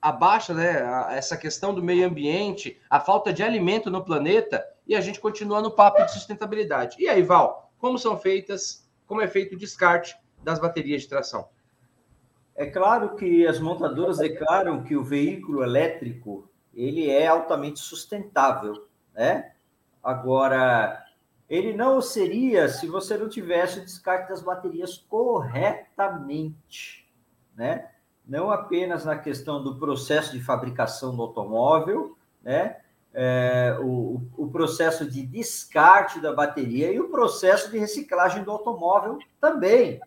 a 0.00 0.12
baixa, 0.12 0.52
né, 0.52 0.82
essa 1.10 1.36
questão 1.36 1.74
do 1.74 1.82
meio 1.82 2.06
ambiente, 2.06 2.78
a 2.90 3.00
falta 3.00 3.32
de 3.32 3.42
alimento 3.42 3.90
no 3.90 4.04
planeta, 4.04 4.64
e 4.86 4.94
a 4.94 5.00
gente 5.00 5.18
continua 5.18 5.62
no 5.62 5.70
papo 5.70 6.04
de 6.04 6.12
sustentabilidade. 6.12 6.96
E 7.00 7.08
aí, 7.08 7.22
Val, 7.22 7.72
como 7.78 7.98
são 7.98 8.18
feitas, 8.18 8.86
como 9.06 9.22
é 9.22 9.26
feito 9.26 9.54
o 9.54 9.58
descarte 9.58 10.14
das 10.42 10.58
baterias 10.58 11.02
de 11.02 11.08
tração? 11.08 11.48
É 12.54 12.66
claro 12.66 13.16
que 13.16 13.46
as 13.46 13.58
montadoras 13.58 14.18
declaram 14.18 14.84
que 14.84 14.94
o 14.94 15.02
veículo 15.02 15.62
elétrico 15.62 16.48
ele 16.72 17.10
é 17.10 17.26
altamente 17.26 17.80
sustentável, 17.80 18.86
né? 19.12 19.52
Agora, 20.02 21.03
ele 21.48 21.72
não 21.72 22.00
seria 22.00 22.68
se 22.68 22.86
você 22.86 23.16
não 23.18 23.28
tivesse 23.28 23.78
o 23.78 23.84
descarte 23.84 24.28
das 24.30 24.42
baterias 24.42 24.96
corretamente, 25.08 27.06
né? 27.54 27.90
Não 28.26 28.50
apenas 28.50 29.04
na 29.04 29.18
questão 29.18 29.62
do 29.62 29.76
processo 29.76 30.32
de 30.32 30.42
fabricação 30.42 31.14
do 31.14 31.20
automóvel, 31.22 32.16
né? 32.42 32.78
É, 33.16 33.78
o, 33.80 34.22
o 34.36 34.48
processo 34.50 35.08
de 35.08 35.24
descarte 35.24 36.18
da 36.18 36.32
bateria 36.32 36.90
e 36.90 36.98
o 36.98 37.10
processo 37.10 37.70
de 37.70 37.78
reciclagem 37.78 38.42
do 38.42 38.50
automóvel 38.50 39.20
também, 39.40 40.00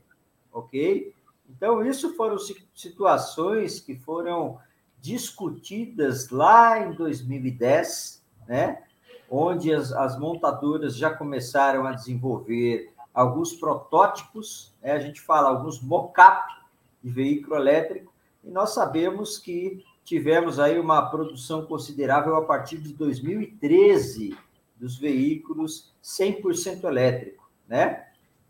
ok? 0.51 1.13
Então, 1.49 1.85
isso 1.85 2.13
foram 2.15 2.37
situações 2.75 3.79
que 3.79 3.95
foram 3.95 4.59
discutidas 4.99 6.29
lá 6.29 6.79
em 6.79 6.91
2010, 6.93 8.21
né? 8.47 8.83
Onde 9.29 9.73
as, 9.73 9.91
as 9.91 10.17
montadoras 10.17 10.95
já 10.95 11.09
começaram 11.09 11.85
a 11.85 11.91
desenvolver 11.91 12.93
alguns 13.13 13.53
protótipos, 13.53 14.73
né? 14.81 14.91
a 14.91 14.99
gente 14.99 15.21
fala 15.21 15.49
alguns 15.49 15.81
mock-up 15.81 16.47
de 17.03 17.09
veículo 17.09 17.55
elétrico, 17.55 18.13
e 18.43 18.49
nós 18.49 18.73
sabemos 18.73 19.37
que 19.37 19.83
tivemos 20.03 20.59
aí 20.59 20.79
uma 20.79 21.09
produção 21.09 21.65
considerável 21.65 22.35
a 22.35 22.45
partir 22.45 22.77
de 22.77 22.93
2013 22.93 24.37
dos 24.75 24.97
veículos 24.97 25.93
100% 26.03 26.83
elétrico, 26.85 27.49
né? 27.67 28.05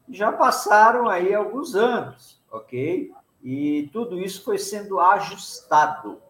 Já 0.09 0.31
passaram 0.31 1.09
aí 1.09 1.33
alguns 1.33 1.73
anos 1.75 2.37
ok? 2.51 3.11
E 3.43 3.89
tudo 3.93 4.19
isso 4.19 4.43
foi 4.43 4.57
sendo 4.57 4.99
ajustado, 4.99 6.21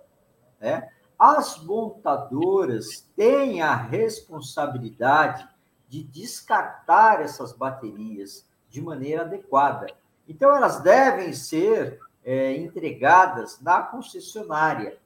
né? 0.60 0.90
As 1.18 1.64
montadoras 1.64 3.08
têm 3.16 3.62
a 3.62 3.76
responsabilidade 3.76 5.48
de 5.88 6.04
descartar 6.04 7.22
essas 7.22 7.54
baterias 7.54 8.48
de 8.70 8.82
maneira 8.82 9.24
adequada. 9.24 9.88
Então, 10.28 10.56
elas 10.56 10.82
devem 10.82 11.34
ser 11.34 12.00
é, 12.24 12.58
entregadas 12.58 13.60
na 13.62 13.82
concessionária 13.82 14.98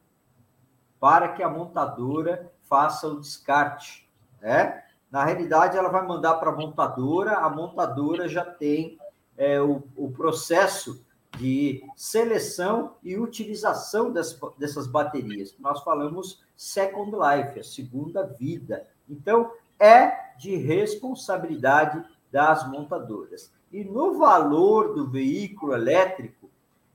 para 0.99 1.29
que 1.29 1.43
a 1.43 1.49
montadora 1.49 2.51
faça 2.63 3.07
o 3.07 3.19
descarte. 3.19 4.09
Né? 4.41 4.83
Na 5.09 5.23
realidade, 5.23 5.77
ela 5.77 5.89
vai 5.89 6.05
mandar 6.05 6.35
para 6.35 6.51
a 6.51 6.55
montadora, 6.55 7.33
a 7.37 7.49
montadora 7.49 8.27
já 8.27 8.43
tem 8.43 8.97
é, 9.37 9.61
o, 9.61 9.83
o 9.95 10.11
processo 10.11 11.05
de 11.41 11.83
seleção 11.95 12.93
e 13.03 13.17
utilização 13.17 14.11
das, 14.13 14.39
dessas 14.59 14.85
baterias. 14.85 15.55
Nós 15.59 15.81
falamos 15.81 16.43
Second 16.55 17.11
Life, 17.11 17.59
a 17.59 17.63
segunda 17.63 18.21
vida. 18.21 18.87
Então, 19.09 19.51
é 19.79 20.35
de 20.37 20.55
responsabilidade 20.55 22.05
das 22.31 22.69
montadoras. 22.69 23.51
E 23.71 23.83
no 23.83 24.19
valor 24.19 24.93
do 24.93 25.09
veículo 25.09 25.73
elétrico 25.73 26.47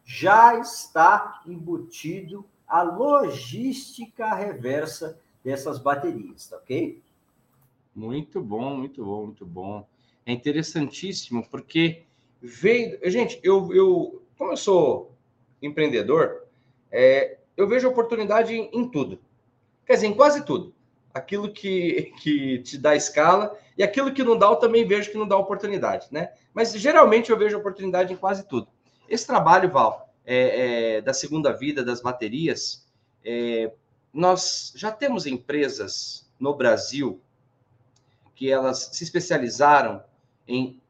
já 0.05 0.61
está 0.61 1.43
embutido 1.45 2.45
a 2.69 2.83
logística 2.83 4.33
reversa 4.33 5.19
dessas 5.43 5.81
baterias, 5.81 6.47
tá 6.47 6.57
ok? 6.57 7.03
Muito 7.93 8.41
bom, 8.41 8.77
muito 8.77 9.05
bom, 9.05 9.25
muito 9.27 9.45
bom. 9.45 9.85
É 10.25 10.33
interessantíssimo 10.33 11.45
porque 11.49 12.05
veio. 12.41 12.99
Gente, 13.11 13.41
eu, 13.43 13.73
eu, 13.73 14.23
como 14.37 14.53
eu 14.53 14.57
sou 14.57 15.13
empreendedor, 15.63 16.45
é, 16.91 17.39
eu 17.57 17.67
vejo 17.67 17.89
oportunidade 17.89 18.55
em, 18.55 18.71
em, 18.73 18.89
tudo. 18.89 19.19
Quer 19.85 19.95
dizer, 19.95 20.07
em 20.07 20.15
quase 20.15 20.45
tudo. 20.45 20.75
Aquilo 21.13 21.51
que, 21.51 22.13
que 22.23 22.59
te 22.61 22.79
dá 22.79 22.95
escala 22.95 23.59
e 23.77 23.83
aquilo 23.83 24.13
que 24.13 24.23
não 24.23 24.37
dá, 24.37 24.47
eu 24.47 24.57
também 24.57 24.87
vejo 24.87 25.11
que 25.11 25.19
não 25.19 25.27
dá 25.27 25.37
oportunidade, 25.37 26.09
né? 26.11 26.33
Mas 26.53 26.73
geralmente 26.73 27.31
eu 27.31 27.39
vejo 27.39 27.59
oportunidade 27.59 28.13
em 28.13 28.17
quase 28.17 28.47
tudo. 28.47 28.69
Esse 29.09 29.27
trabalho, 29.27 29.71
Val, 29.71 30.13
é, 30.25 30.97
é, 30.97 31.01
da 31.01 31.13
segunda 31.13 31.53
vida 31.53 31.85
das 31.85 32.01
baterias, 32.01 32.87
é, 33.25 33.71
nós 34.13 34.73
já 34.75 34.91
temos 34.91 35.27
empresas 35.27 36.29
no 36.39 36.55
Brasil 36.55 37.21
que 38.35 38.51
elas 38.51 38.91
se 38.93 39.05
especializaram 39.05 40.03
em 40.47 40.81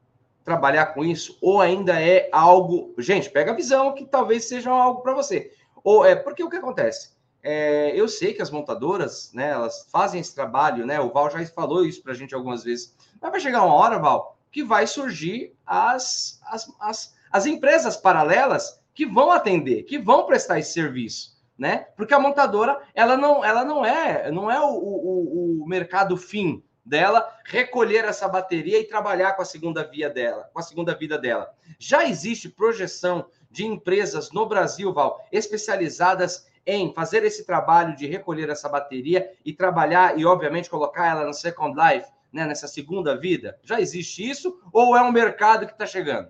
trabalhar 0.47 0.87
com 0.87 1.05
isso, 1.05 1.37
ou 1.43 1.61
ainda 1.61 2.01
é 2.01 2.31
algo. 2.33 2.95
Gente, 2.97 3.29
pega 3.29 3.53
a 3.53 3.55
visão 3.55 3.93
que 3.93 4.07
talvez 4.07 4.49
seja 4.49 4.71
algo 4.71 5.03
para 5.03 5.13
você. 5.13 5.53
Ou 5.85 6.07
é 6.07 6.17
porque 6.17 6.43
o 6.43 6.49
que 6.49 6.57
acontece? 6.57 7.17
é, 7.47 7.93
eu 7.95 8.09
sei 8.09 8.35
que 8.35 8.43
as 8.43 8.51
montadoras, 8.51 9.31
né, 9.33 9.51
elas 9.51 9.87
fazem 9.93 10.21
esse 10.21 10.35
trabalho, 10.35 10.85
né? 10.85 10.99
O 10.99 11.13
Val 11.13 11.31
já 11.31 11.47
falou 11.47 11.87
isso 11.87 12.03
para 12.03 12.11
a 12.11 12.15
gente 12.15 12.35
algumas 12.35 12.65
vezes. 12.65 12.93
Mas 13.23 13.31
vai 13.31 13.39
chegar 13.39 13.63
uma 13.63 13.73
hora, 13.73 14.01
Val, 14.01 14.37
que 14.51 14.65
vai 14.65 14.85
surgir 14.85 15.55
as, 15.65 16.41
as, 16.45 16.67
as, 16.81 17.15
as 17.31 17.47
empresas 17.47 17.97
paralelas 17.97 18.83
que 18.93 19.07
vão 19.07 19.31
atender, 19.31 19.85
que 19.85 19.97
vão 19.97 20.27
prestar 20.27 20.59
esse 20.59 20.73
serviço, 20.73 21.39
né? 21.57 21.87
Porque 21.97 22.13
a 22.13 22.19
montadora, 22.19 22.83
ela 22.93 23.17
não, 23.17 23.45
ela 23.45 23.65
não 23.65 23.87
é, 23.87 24.29
não 24.33 24.51
é 24.51 24.61
o, 24.61 24.75
o, 24.75 25.63
o 25.63 25.69
mercado 25.69 26.17
fim 26.17 26.65
dela 26.87 27.29
recolher 27.45 28.05
essa 28.05 28.29
bateria 28.29 28.79
e 28.79 28.85
trabalhar 28.85 29.33
com 29.33 29.43
a 29.43 29.45
segunda 29.45 29.83
via 29.85 30.09
dela, 30.09 30.49
com 30.53 30.61
a 30.61 30.63
segunda 30.63 30.95
vida 30.95 31.19
dela. 31.19 31.53
Já 31.79 32.09
existe 32.09 32.49
projeção 32.49 33.27
de 33.51 33.67
empresas 33.67 34.31
no 34.31 34.47
Brasil, 34.47 34.93
Val, 34.93 35.27
especializadas 35.33 36.47
em 36.65 36.93
fazer 36.95 37.25
esse 37.25 37.45
trabalho 37.45 37.97
de 37.97 38.07
recolher 38.07 38.49
essa 38.49 38.69
bateria 38.69 39.33
e 39.45 39.53
trabalhar 39.53 40.19
e, 40.19 40.25
obviamente, 40.25 40.71
colocar 40.71 41.07
ela 41.07 41.27
no 41.27 41.35
Second 41.35 41.77
Life, 41.77 42.09
né, 42.33 42.47
nessa 42.47 42.69
segunda 42.69 43.17
vida? 43.17 43.59
Já 43.63 43.81
existe 43.81 44.29
isso 44.29 44.61
ou 44.73 44.97
é 44.97 45.03
um 45.03 45.13
mercado 45.13 45.67
que 45.67 45.73
está 45.73 45.87
chegando? 45.87 46.29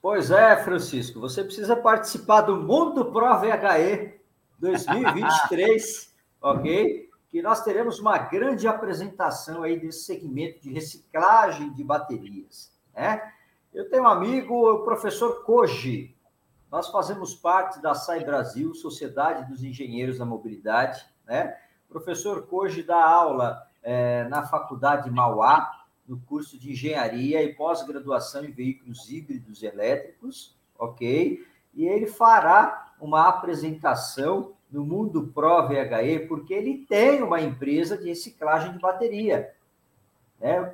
Pois 0.00 0.30
é, 0.30 0.56
Francisco, 0.62 1.18
você 1.18 1.42
precisa 1.42 1.74
participar 1.74 2.42
do 2.42 2.56
Mundo 2.56 3.06
Pro 3.06 3.38
VHE 3.38 4.20
2023, 4.58 6.14
ok? 6.42 7.08
Que 7.34 7.42
nós 7.42 7.64
teremos 7.64 7.98
uma 7.98 8.16
grande 8.16 8.68
apresentação 8.68 9.64
aí 9.64 9.76
desse 9.76 10.04
segmento 10.04 10.60
de 10.60 10.72
reciclagem 10.72 11.72
de 11.72 11.82
baterias, 11.82 12.72
né? 12.94 13.32
Eu 13.72 13.90
tenho 13.90 14.04
um 14.04 14.06
amigo, 14.06 14.54
o 14.54 14.84
professor 14.84 15.42
Koji. 15.42 16.16
Nós 16.70 16.90
fazemos 16.90 17.34
parte 17.34 17.82
da 17.82 17.92
SAI 17.92 18.22
Brasil, 18.22 18.72
Sociedade 18.72 19.50
dos 19.50 19.64
Engenheiros 19.64 20.18
da 20.18 20.24
Mobilidade, 20.24 21.04
né? 21.26 21.58
O 21.88 21.92
professor 21.94 22.46
Koji 22.46 22.84
dá 22.84 23.04
aula 23.04 23.66
é, 23.82 24.28
na 24.28 24.46
Faculdade 24.46 25.10
Mauá, 25.10 25.84
no 26.06 26.20
curso 26.20 26.56
de 26.56 26.70
Engenharia 26.70 27.42
e 27.42 27.52
Pós-Graduação 27.52 28.44
em 28.44 28.52
Veículos 28.52 29.10
Híbridos 29.10 29.60
Elétricos, 29.60 30.56
ok? 30.78 31.44
E 31.74 31.84
ele 31.84 32.06
fará 32.06 32.94
uma 33.00 33.28
apresentação 33.28 34.53
no 34.74 34.84
Mundo 34.84 35.30
Pro 35.32 35.68
VHE, 35.68 36.26
porque 36.26 36.52
ele 36.52 36.84
tem 36.88 37.22
uma 37.22 37.40
empresa 37.40 37.96
de 37.96 38.08
reciclagem 38.08 38.72
de 38.72 38.80
bateria. 38.80 39.54
É, 40.40 40.60
o 40.60 40.66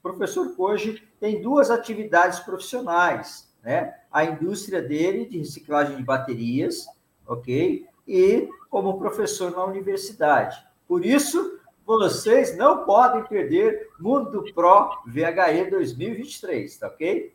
professor 0.00 0.54
Koji 0.54 1.02
tem 1.18 1.42
duas 1.42 1.68
atividades 1.68 2.38
profissionais, 2.38 3.52
né? 3.60 3.92
A 4.10 4.24
indústria 4.24 4.80
dele 4.80 5.26
de 5.26 5.38
reciclagem 5.38 5.96
de 5.96 6.02
baterias, 6.04 6.86
ok? 7.26 7.86
E 8.06 8.48
como 8.70 9.00
professor 9.00 9.50
na 9.50 9.64
universidade. 9.64 10.64
Por 10.86 11.04
isso, 11.04 11.58
vocês 11.84 12.56
não 12.56 12.84
podem 12.84 13.24
perder 13.24 13.90
Mundo 13.98 14.44
Pro 14.54 14.96
VHE 15.06 15.68
2023, 15.70 16.78
tá 16.78 16.86
ok? 16.86 17.34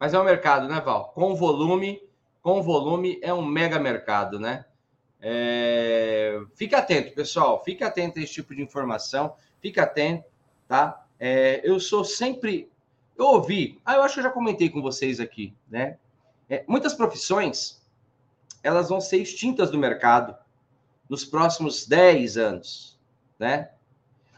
Mas 0.00 0.14
é 0.14 0.18
um 0.18 0.24
mercado, 0.24 0.66
né, 0.68 0.80
Val? 0.80 1.12
Com 1.14 1.34
volume, 1.34 2.02
com 2.42 2.62
volume 2.62 3.20
é 3.22 3.32
um 3.32 3.44
mega 3.44 3.78
mercado, 3.78 4.40
né? 4.40 4.64
É... 5.22 6.38
Fica 6.54 6.78
atento, 6.78 7.14
pessoal. 7.14 7.62
Fica 7.64 7.86
atento 7.86 8.18
a 8.18 8.22
esse 8.22 8.34
tipo 8.34 8.54
de 8.54 8.60
informação. 8.60 9.34
Fica 9.60 9.84
atento 9.84 10.32
tá? 10.72 11.04
É, 11.20 11.60
eu 11.62 11.78
sou 11.78 12.02
sempre. 12.02 12.72
Eu 13.14 13.26
ouvi, 13.26 13.78
ah, 13.84 13.96
eu 13.96 14.02
acho 14.02 14.14
que 14.14 14.20
eu 14.20 14.24
já 14.24 14.30
comentei 14.30 14.70
com 14.70 14.80
vocês 14.80 15.20
aqui, 15.20 15.54
né? 15.68 15.98
É, 16.48 16.64
muitas 16.66 16.94
profissões 16.94 17.82
elas 18.62 18.88
vão 18.88 18.98
ser 18.98 19.18
extintas 19.18 19.70
do 19.70 19.76
mercado 19.76 20.34
nos 21.10 21.26
próximos 21.26 21.86
10 21.86 22.38
anos, 22.38 22.98
né? 23.38 23.70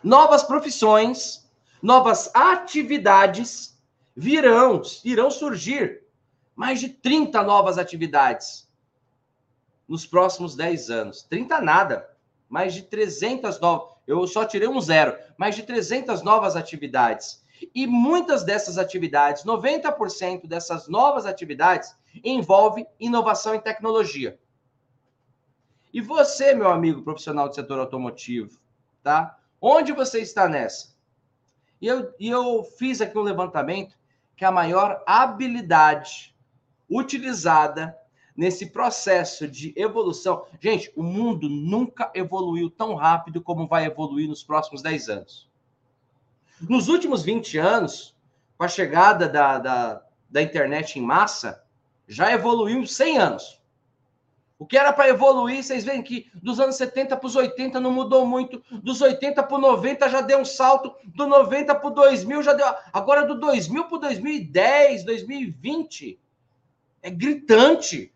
Novas 0.03 0.43
profissões, 0.43 1.49
novas 1.81 2.35
atividades 2.35 3.79
virão, 4.17 4.83
irão 5.05 5.31
surgir. 5.31 6.03
Mais 6.57 6.81
de 6.81 6.89
30 6.89 7.45
novas 7.45 7.79
atividades 7.79 8.69
nos 9.89 10.07
próximos 10.07 10.55
10 10.57 10.91
anos. 10.91 11.23
30 11.23 11.61
nada, 11.61 12.11
mais 12.49 12.75
de 12.75 12.83
300 12.83 13.61
novas 13.61 13.95
eu 14.07 14.27
só 14.27 14.45
tirei 14.45 14.69
um 14.69 14.81
zero, 14.81 15.17
mais 15.37 15.57
de 15.57 15.63
300 15.63 16.23
novas 16.23 16.57
atividades. 16.57 17.43
E 17.75 17.87
muitas 17.87 18.45
dessas 18.45 18.77
atividades, 18.77 19.45
90% 19.45 20.47
dessas 20.47 20.89
novas 20.89 21.25
atividades, 21.25 21.97
envolve 22.23 22.87
inovação 23.01 23.55
e 23.55 23.61
tecnologia. 23.61 24.39
E 25.93 26.01
você, 26.01 26.55
meu 26.55 26.69
amigo 26.69 27.03
profissional 27.03 27.49
do 27.49 27.55
setor 27.55 27.79
automotivo, 27.79 28.59
tá? 29.03 29.39
Onde 29.61 29.93
você 29.93 30.21
está 30.21 30.49
nessa? 30.49 30.95
E 31.81 31.87
eu, 31.87 32.13
e 32.19 32.29
eu 32.29 32.65
fiz 32.77 33.01
aqui 33.01 33.17
um 33.17 33.23
levantamento 33.23 33.97
que 34.37 34.45
a 34.45 34.51
maior 34.51 35.03
habilidade 35.07 36.35
utilizada 36.91 37.97
nesse 38.37 38.67
processo 38.67 39.47
de 39.47 39.73
evolução. 39.77 40.47
Gente, 40.61 40.93
o 40.97 41.03
mundo 41.03 41.49
nunca 41.49 42.11
evoluiu 42.15 42.69
tão 42.69 42.95
rápido 42.95 43.41
como 43.41 43.67
vai 43.67 43.85
evoluir 43.85 44.29
nos 44.29 44.43
próximos 44.43 44.83
10 44.83 45.09
anos. 45.09 45.49
Nos 46.61 46.89
últimos 46.89 47.23
20 47.23 47.59
anos, 47.59 48.17
com 48.57 48.65
a 48.65 48.69
chegada 48.69 49.29
da, 49.29 49.59
da, 49.59 50.03
da 50.29 50.43
internet 50.43 50.99
em 50.99 51.03
massa, 51.03 51.63
já 52.09 52.33
evoluiu 52.33 52.87
100 52.87 53.19
anos. 53.19 53.65
O 54.59 54.67
que 54.67 54.79
era 54.79 54.93
para 54.93 55.09
evoluir, 55.09 55.63
vocês 55.63 55.85
veem 55.85 56.03
que 56.03 56.31
dos 56.35 56.61
anos 56.61 56.77
70 56.77 57.17
para 57.17 57.27
os 57.27 57.35
80 57.35 57.81
não 57.81 57.91
mudou 57.91 58.25
muito, 58.25 58.63
dos 58.71 59.01
80 59.01 59.43
para 59.43 59.57
o 59.57 59.61
90 59.61 60.09
já 60.09 60.21
deu 60.21 60.39
um 60.39 60.45
salto, 60.45 60.95
do 61.05 61.27
90 61.27 61.75
para 61.75 61.87
o 61.87 61.91
2000 61.91 62.43
já 62.43 62.53
deu. 62.53 62.67
Agora 62.93 63.27
do 63.27 63.39
2000 63.39 63.85
para 63.85 63.97
o 63.97 64.01
2010, 64.01 65.05
2020, 65.05 66.19
é 67.03 67.11
gritante. 67.11 68.14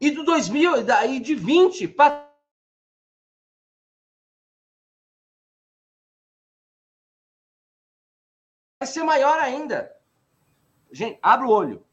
E 0.00 0.10
do 0.10 0.24
2000, 0.24 0.84
daí 0.84 1.18
de 1.18 1.34
20 1.34 1.88
para 1.88 2.28
vai 8.80 8.86
ser 8.86 9.02
maior 9.02 9.38
ainda. 9.40 9.94
Gente, 10.92 11.18
abre 11.20 11.46
o 11.46 11.50
olho. 11.50 11.84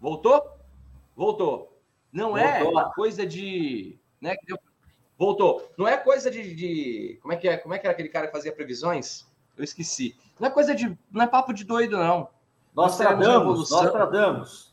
Voltou? 0.00 0.58
Voltou. 1.14 1.80
Não 2.12 2.36
é 2.36 2.64
Voltou. 2.64 2.80
é 2.80 2.94
coisa 2.94 3.26
de, 3.26 3.98
né, 4.20 4.34
Voltou. 5.16 5.70
Não 5.76 5.86
é 5.86 5.96
coisa 5.96 6.30
de, 6.30 6.54
de, 6.54 7.18
como 7.22 7.32
é 7.32 7.36
que 7.36 7.48
é? 7.48 7.56
Como 7.58 7.74
é 7.74 7.78
que 7.78 7.86
era 7.86 7.92
aquele 7.92 8.08
cara 8.08 8.26
que 8.26 8.32
fazia 8.32 8.52
previsões? 8.52 9.26
Eu 9.56 9.62
esqueci. 9.62 10.16
Não 10.38 10.48
é 10.48 10.50
coisa 10.50 10.74
de, 10.74 10.98
não 11.10 11.22
é 11.22 11.26
papo 11.26 11.52
de 11.52 11.62
doido 11.62 11.98
não. 11.98 12.28
Nós 12.74 12.96
tradamos, 12.96 13.70
nós 13.70 13.90
tradamos. 13.90 14.72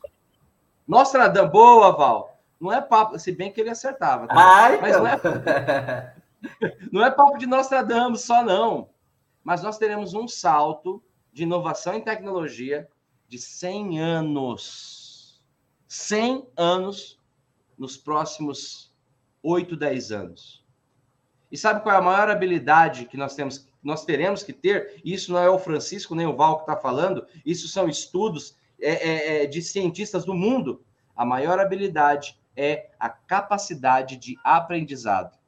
Nós 0.86 1.12
tradamos. 1.12 1.52
Boa, 1.52 1.92
Val. 1.92 2.37
Não 2.60 2.72
é 2.72 2.80
papo, 2.80 3.18
se 3.18 3.32
bem 3.32 3.52
que 3.52 3.60
ele 3.60 3.70
acertava. 3.70 4.26
Tá? 4.26 4.34
Ai, 4.36 4.80
Mas 4.80 4.96
não 4.96 5.06
é, 5.06 6.14
não 6.92 7.04
é 7.04 7.10
papo 7.10 7.38
de 7.38 7.46
Nostradamus 7.46 8.22
só, 8.22 8.42
não. 8.42 8.90
Mas 9.44 9.62
nós 9.62 9.78
teremos 9.78 10.14
um 10.14 10.26
salto 10.26 11.02
de 11.32 11.44
inovação 11.44 11.94
em 11.94 12.00
tecnologia 12.00 12.88
de 13.28 13.38
100 13.38 14.00
anos. 14.00 15.42
100 15.86 16.48
anos 16.56 17.18
nos 17.78 17.96
próximos 17.96 18.92
8, 19.42 19.76
10 19.76 20.12
anos. 20.12 20.64
E 21.50 21.56
sabe 21.56 21.82
qual 21.82 21.94
é 21.94 21.98
a 21.98 22.02
maior 22.02 22.28
habilidade 22.28 23.06
que 23.06 23.16
nós 23.16 23.34
temos, 23.34 23.66
nós 23.82 24.04
teremos 24.04 24.42
que 24.42 24.52
ter? 24.52 25.00
Isso 25.04 25.32
não 25.32 25.38
é 25.38 25.48
o 25.48 25.58
Francisco 25.58 26.14
nem 26.14 26.26
o 26.26 26.36
Val 26.36 26.56
que 26.56 26.62
está 26.62 26.76
falando, 26.76 27.26
isso 27.44 27.68
são 27.68 27.88
estudos 27.88 28.56
é, 28.80 28.90
é, 28.90 29.44
é, 29.44 29.46
de 29.46 29.62
cientistas 29.62 30.24
do 30.24 30.34
mundo. 30.34 30.84
A 31.16 31.24
maior 31.24 31.58
habilidade 31.58 32.37
é 32.60 32.90
a 32.98 33.08
capacidade 33.08 34.16
de 34.16 34.36
aprendizado. 34.42 35.38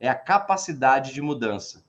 É 0.00 0.08
a 0.08 0.14
capacidade 0.14 1.12
de 1.12 1.20
mudança. 1.20 1.84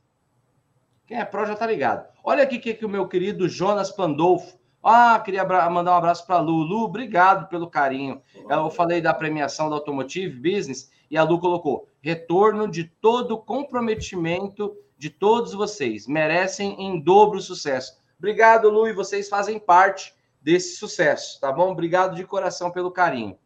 Quem 1.07 1.17
é 1.17 1.23
pró 1.23 1.45
já 1.45 1.55
tá 1.55 1.65
ligado. 1.65 2.05
Olha 2.21 2.43
aqui 2.43 2.59
que, 2.59 2.73
que 2.73 2.85
o 2.85 2.89
meu 2.89 3.07
querido 3.07 3.47
Jonas 3.47 3.89
Pandolfo. 3.89 4.59
Ah, 4.83 5.21
queria 5.23 5.45
mandar 5.69 5.93
um 5.93 5.97
abraço 5.97 6.25
para 6.27 6.35
a 6.35 6.41
Lu. 6.41 6.63
Lu, 6.63 6.83
obrigado 6.83 7.47
pelo 7.47 7.69
carinho. 7.69 8.21
Eu 8.49 8.69
falei 8.69 8.99
da 8.99 9.13
premiação 9.13 9.69
da 9.69 9.77
Automotive 9.77 10.35
Business 10.35 10.91
e 11.09 11.17
a 11.17 11.23
Lu 11.23 11.39
colocou: 11.39 11.87
retorno 12.01 12.67
de 12.67 12.83
todo 12.83 13.37
comprometimento 13.37 14.75
de 14.97 15.09
todos 15.09 15.53
vocês. 15.53 16.07
Merecem 16.07 16.75
em 16.77 16.99
dobro 16.99 17.41
sucesso. 17.41 17.97
Obrigado, 18.17 18.69
Lu, 18.69 18.85
e 18.85 18.93
vocês 18.93 19.29
fazem 19.29 19.57
parte 19.57 20.13
desse 20.41 20.75
sucesso, 20.75 21.39
tá 21.39 21.51
bom? 21.51 21.71
Obrigado 21.71 22.15
de 22.15 22.25
coração 22.25 22.69
pelo 22.69 22.91
carinho. 22.91 23.37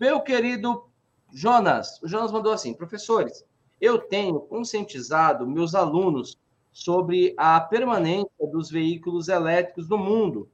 Meu 0.00 0.18
querido 0.22 0.86
Jonas, 1.30 2.00
o 2.02 2.08
Jonas 2.08 2.32
mandou 2.32 2.54
assim: 2.54 2.72
professores, 2.72 3.44
eu 3.78 3.98
tenho 3.98 4.40
conscientizado 4.40 5.46
meus 5.46 5.74
alunos 5.74 6.38
sobre 6.72 7.34
a 7.36 7.60
permanência 7.60 8.46
dos 8.50 8.70
veículos 8.70 9.28
elétricos 9.28 9.90
no 9.90 9.98
mundo. 9.98 10.48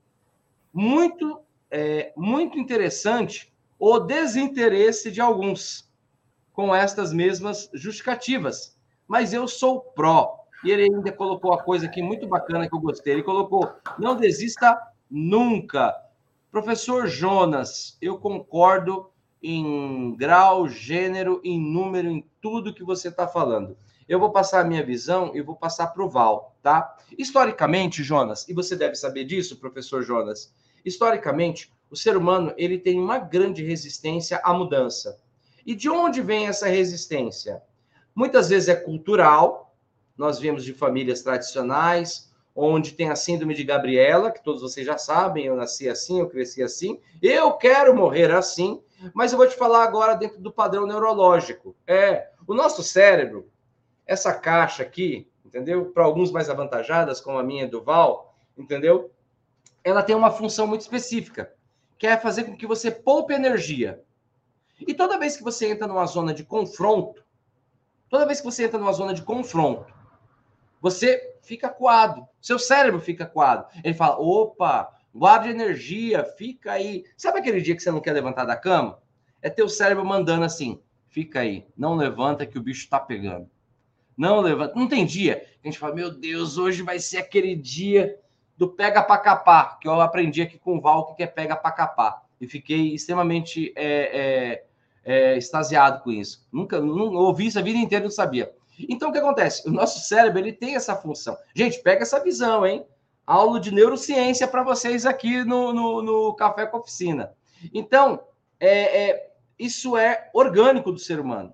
Muito, 0.72 1.38
é, 1.70 2.12
muito 2.16 2.58
interessante 2.58 3.54
o 3.78 4.00
desinteresse 4.00 5.12
de 5.12 5.20
alguns. 5.20 5.88
com 6.52 6.74
estas 6.74 7.12
mesmas 7.12 7.70
justificativas. 7.72 8.76
Mas 9.06 9.32
eu 9.32 9.46
sou 9.46 9.80
pró. 9.80 10.40
E 10.64 10.72
ele 10.72 10.84
ainda 10.84 11.12
colocou 11.12 11.52
a 11.52 11.62
coisa 11.62 11.86
aqui 11.86 12.02
muito 12.02 12.26
bacana 12.26 12.68
que 12.68 12.74
eu 12.74 12.80
gostei. 12.80 13.12
Ele 13.12 13.22
colocou: 13.22 13.70
não 13.96 14.16
desista 14.16 14.76
nunca. 15.08 15.94
Professor 16.50 17.06
Jonas, 17.06 17.96
eu 18.00 18.18
concordo 18.18 19.12
em 19.48 20.14
grau, 20.16 20.68
gênero, 20.68 21.40
em 21.44 21.60
número, 21.60 22.08
em 22.08 22.28
tudo 22.40 22.74
que 22.74 22.82
você 22.82 23.08
está 23.08 23.28
falando. 23.28 23.76
Eu 24.08 24.18
vou 24.18 24.32
passar 24.32 24.60
a 24.60 24.64
minha 24.64 24.84
visão 24.84 25.30
e 25.34 25.40
vou 25.40 25.56
passar 25.56 25.88
para 25.88 26.04
o 26.04 26.08
Val, 26.08 26.56
tá? 26.62 26.96
Historicamente, 27.16 28.02
Jonas, 28.02 28.48
e 28.48 28.54
você 28.54 28.74
deve 28.74 28.94
saber 28.96 29.24
disso, 29.24 29.60
professor 29.60 30.02
Jonas, 30.02 30.54
historicamente, 30.84 31.72
o 31.90 31.96
ser 31.96 32.16
humano 32.16 32.52
ele 32.56 32.78
tem 32.78 32.98
uma 32.98 33.18
grande 33.18 33.64
resistência 33.64 34.40
à 34.42 34.52
mudança. 34.52 35.20
E 35.64 35.74
de 35.74 35.88
onde 35.88 36.20
vem 36.22 36.46
essa 36.46 36.66
resistência? 36.66 37.62
Muitas 38.14 38.48
vezes 38.48 38.68
é 38.68 38.74
cultural, 38.76 39.76
nós 40.16 40.38
vemos 40.38 40.64
de 40.64 40.72
famílias 40.72 41.22
tradicionais, 41.22 42.32
onde 42.56 42.92
tem 42.92 43.10
a 43.10 43.16
síndrome 43.16 43.54
de 43.54 43.62
Gabriela, 43.62 44.32
que 44.32 44.42
todos 44.42 44.62
vocês 44.62 44.86
já 44.86 44.96
sabem, 44.96 45.44
eu 45.44 45.54
nasci 45.54 45.90
assim, 45.90 46.20
eu 46.20 46.28
cresci 46.28 46.62
assim, 46.62 46.98
eu 47.20 47.52
quero 47.52 47.94
morrer 47.94 48.30
assim, 48.30 48.82
mas 49.12 49.30
eu 49.30 49.38
vou 49.38 49.46
te 49.46 49.54
falar 49.54 49.84
agora 49.84 50.14
dentro 50.14 50.40
do 50.40 50.50
padrão 50.50 50.86
neurológico. 50.86 51.76
É, 51.86 52.30
o 52.46 52.54
nosso 52.54 52.82
cérebro, 52.82 53.50
essa 54.06 54.32
caixa 54.32 54.82
aqui, 54.82 55.28
entendeu? 55.44 55.92
Para 55.92 56.04
alguns 56.04 56.32
mais 56.32 56.48
avantajadas, 56.48 57.20
como 57.20 57.38
a 57.38 57.42
minha 57.42 57.68
do 57.68 57.82
Val, 57.82 58.34
entendeu? 58.56 59.10
Ela 59.84 60.02
tem 60.02 60.16
uma 60.16 60.30
função 60.30 60.66
muito 60.66 60.80
específica, 60.80 61.52
que 61.98 62.06
é 62.06 62.16
fazer 62.16 62.44
com 62.44 62.56
que 62.56 62.66
você 62.66 62.90
poupe 62.90 63.34
energia. 63.34 64.02
E 64.80 64.94
toda 64.94 65.18
vez 65.18 65.36
que 65.36 65.44
você 65.44 65.68
entra 65.68 65.86
numa 65.86 66.06
zona 66.06 66.32
de 66.32 66.42
confronto, 66.42 67.22
toda 68.08 68.26
vez 68.26 68.40
que 68.40 68.46
você 68.46 68.64
entra 68.64 68.78
numa 68.78 68.92
zona 68.92 69.12
de 69.12 69.22
confronto, 69.22 69.94
você 70.80 71.35
fica 71.46 71.68
coado, 71.68 72.26
seu 72.40 72.58
cérebro 72.58 73.00
fica 73.00 73.24
coado. 73.24 73.66
Ele 73.82 73.94
fala: 73.94 74.18
opa, 74.18 74.92
guarde 75.14 75.48
energia, 75.48 76.24
fica 76.24 76.72
aí. 76.72 77.04
Sabe 77.16 77.38
aquele 77.38 77.60
dia 77.60 77.74
que 77.74 77.82
você 77.82 77.90
não 77.90 78.00
quer 78.00 78.12
levantar 78.12 78.44
da 78.44 78.56
cama? 78.56 78.98
É 79.40 79.48
teu 79.48 79.68
cérebro 79.68 80.04
mandando 80.04 80.44
assim: 80.44 80.80
fica 81.08 81.40
aí, 81.40 81.66
não 81.76 81.94
levanta 81.94 82.46
que 82.46 82.58
o 82.58 82.62
bicho 82.62 82.88
tá 82.88 83.00
pegando. 83.00 83.48
Não 84.16 84.40
levanta. 84.40 84.74
Não 84.74 84.88
tem 84.88 85.04
dia 85.06 85.46
a 85.66 85.68
gente 85.68 85.80
fala: 85.80 85.94
meu 85.94 86.10
Deus, 86.10 86.58
hoje 86.58 86.82
vai 86.82 87.00
ser 87.00 87.18
aquele 87.18 87.56
dia 87.56 88.18
do 88.56 88.68
pega 88.68 89.02
para 89.02 89.20
capar, 89.20 89.78
que 89.80 89.88
eu 89.88 90.00
aprendi 90.00 90.40
aqui 90.40 90.58
com 90.58 90.78
o 90.78 90.80
Val, 90.80 91.14
que 91.14 91.22
é 91.22 91.26
pega 91.26 91.56
para 91.56 91.72
capar. 91.72 92.22
E 92.40 92.46
fiquei 92.46 92.94
extremamente 92.94 93.72
é, 93.76 93.84
é, 93.84 94.64
é, 95.04 95.36
extasiado 95.36 96.02
com 96.02 96.12
isso. 96.12 96.46
Nunca 96.52 96.80
não, 96.80 97.14
ouvi 97.14 97.46
isso 97.46 97.58
a 97.58 97.62
vida 97.62 97.78
inteira, 97.78 98.04
não 98.04 98.10
sabia. 98.10 98.54
Então, 98.78 99.08
o 99.08 99.12
que 99.12 99.18
acontece? 99.18 99.68
O 99.68 99.72
nosso 99.72 100.00
cérebro 100.00 100.38
ele 100.38 100.52
tem 100.52 100.76
essa 100.76 100.94
função. 100.96 101.36
Gente, 101.54 101.82
pega 101.82 102.02
essa 102.02 102.22
visão, 102.22 102.66
hein? 102.66 102.86
Aula 103.26 103.58
de 103.58 103.72
neurociência 103.72 104.46
para 104.46 104.62
vocês 104.62 105.04
aqui 105.06 105.44
no, 105.44 105.72
no, 105.72 106.02
no, 106.02 106.34
Café 106.34 106.66
com 106.66 106.78
Oficina. 106.78 107.32
Então, 107.72 108.20
é, 108.60 109.08
é, 109.10 109.32
isso 109.58 109.96
é 109.96 110.30
orgânico 110.32 110.92
do 110.92 110.98
ser 110.98 111.18
humano. 111.18 111.52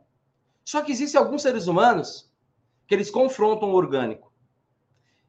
Só 0.65 0.83
que 0.83 0.93
existem 0.93 1.21
alguns 1.21 1.43
seres 1.43 1.67
humanos 1.67 2.31
que 2.87 2.95
eles 2.95 3.11
confrontam 3.11 3.71
o 3.71 3.75
orgânico. 3.75 4.33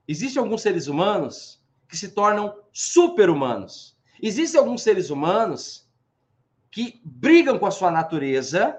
Existem 0.08 0.42
alguns 0.42 0.62
seres 0.62 0.88
humanos 0.88 1.64
que 1.88 1.96
se 1.96 2.10
tornam 2.10 2.58
super-humanos. 2.72 3.98
Existem 4.22 4.60
alguns 4.60 4.82
seres 4.82 5.10
humanos 5.10 5.90
que 6.70 7.00
brigam 7.06 7.58
com 7.58 7.66
a 7.66 7.72
sua 7.72 7.92
natureza 7.92 8.76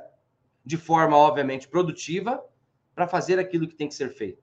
de 0.64 0.77
forma, 0.77 1.16
obviamente, 1.16 1.68
produtiva, 1.68 2.42
para 2.94 3.09
fazer 3.09 3.38
aquilo 3.38 3.68
que 3.68 3.74
tem 3.74 3.88
que 3.88 3.94
ser 3.94 4.11
feito. 4.14 4.42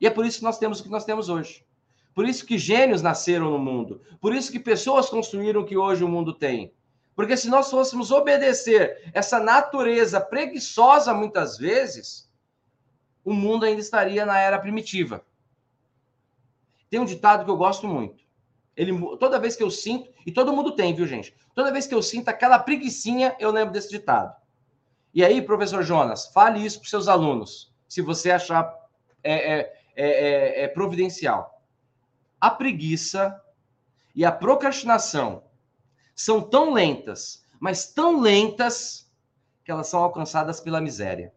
E 0.00 0.06
é 0.06 0.10
por 0.10 0.24
isso 0.24 0.38
que 0.38 0.44
nós 0.44 0.58
temos 0.58 0.80
o 0.80 0.82
que 0.82 0.88
nós 0.88 1.04
temos 1.04 1.28
hoje. 1.28 1.64
Por 2.14 2.26
isso 2.26 2.46
que 2.46 2.56
gênios 2.56 3.02
nasceram 3.02 3.50
no 3.50 3.58
mundo. 3.58 4.00
Por 4.20 4.34
isso 4.34 4.50
que 4.50 4.58
pessoas 4.58 5.08
construíram 5.08 5.60
o 5.60 5.66
que 5.66 5.76
hoje 5.76 6.02
o 6.02 6.08
mundo 6.08 6.32
tem. 6.32 6.72
Porque 7.14 7.36
se 7.36 7.48
nós 7.48 7.70
fôssemos 7.70 8.10
obedecer 8.10 9.10
essa 9.12 9.40
natureza 9.40 10.20
preguiçosa 10.20 11.14
muitas 11.14 11.56
vezes, 11.56 12.30
o 13.24 13.32
mundo 13.32 13.64
ainda 13.64 13.80
estaria 13.80 14.24
na 14.24 14.38
era 14.38 14.58
primitiva. 14.58 15.24
Tem 16.88 17.00
um 17.00 17.04
ditado 17.04 17.44
que 17.44 17.50
eu 17.50 17.56
gosto 17.56 17.86
muito. 17.86 18.24
Ele, 18.76 18.92
toda 19.18 19.38
vez 19.38 19.56
que 19.56 19.62
eu 19.62 19.70
sinto, 19.70 20.10
e 20.26 20.30
todo 20.30 20.52
mundo 20.52 20.72
tem, 20.72 20.94
viu, 20.94 21.06
gente? 21.06 21.34
Toda 21.54 21.72
vez 21.72 21.86
que 21.86 21.94
eu 21.94 22.02
sinto 22.02 22.28
aquela 22.28 22.58
preguiçinha, 22.58 23.34
eu 23.40 23.50
lembro 23.50 23.72
desse 23.72 23.88
ditado. 23.88 24.34
E 25.16 25.24
aí, 25.24 25.40
professor 25.40 25.82
Jonas, 25.82 26.26
fale 26.26 26.62
isso 26.62 26.78
para 26.78 26.90
seus 26.90 27.08
alunos, 27.08 27.72
se 27.88 28.02
você 28.02 28.30
achar 28.30 28.70
é, 29.24 29.32
é, 29.32 29.80
é, 29.96 30.08
é, 30.10 30.64
é 30.64 30.68
providencial. 30.68 31.62
A 32.38 32.50
preguiça 32.50 33.34
e 34.14 34.26
a 34.26 34.30
procrastinação 34.30 35.44
são 36.14 36.42
tão 36.42 36.70
lentas, 36.70 37.42
mas 37.58 37.94
tão 37.94 38.20
lentas, 38.20 39.10
que 39.64 39.70
elas 39.70 39.86
são 39.86 40.02
alcançadas 40.02 40.60
pela 40.60 40.82
miséria. 40.82 41.32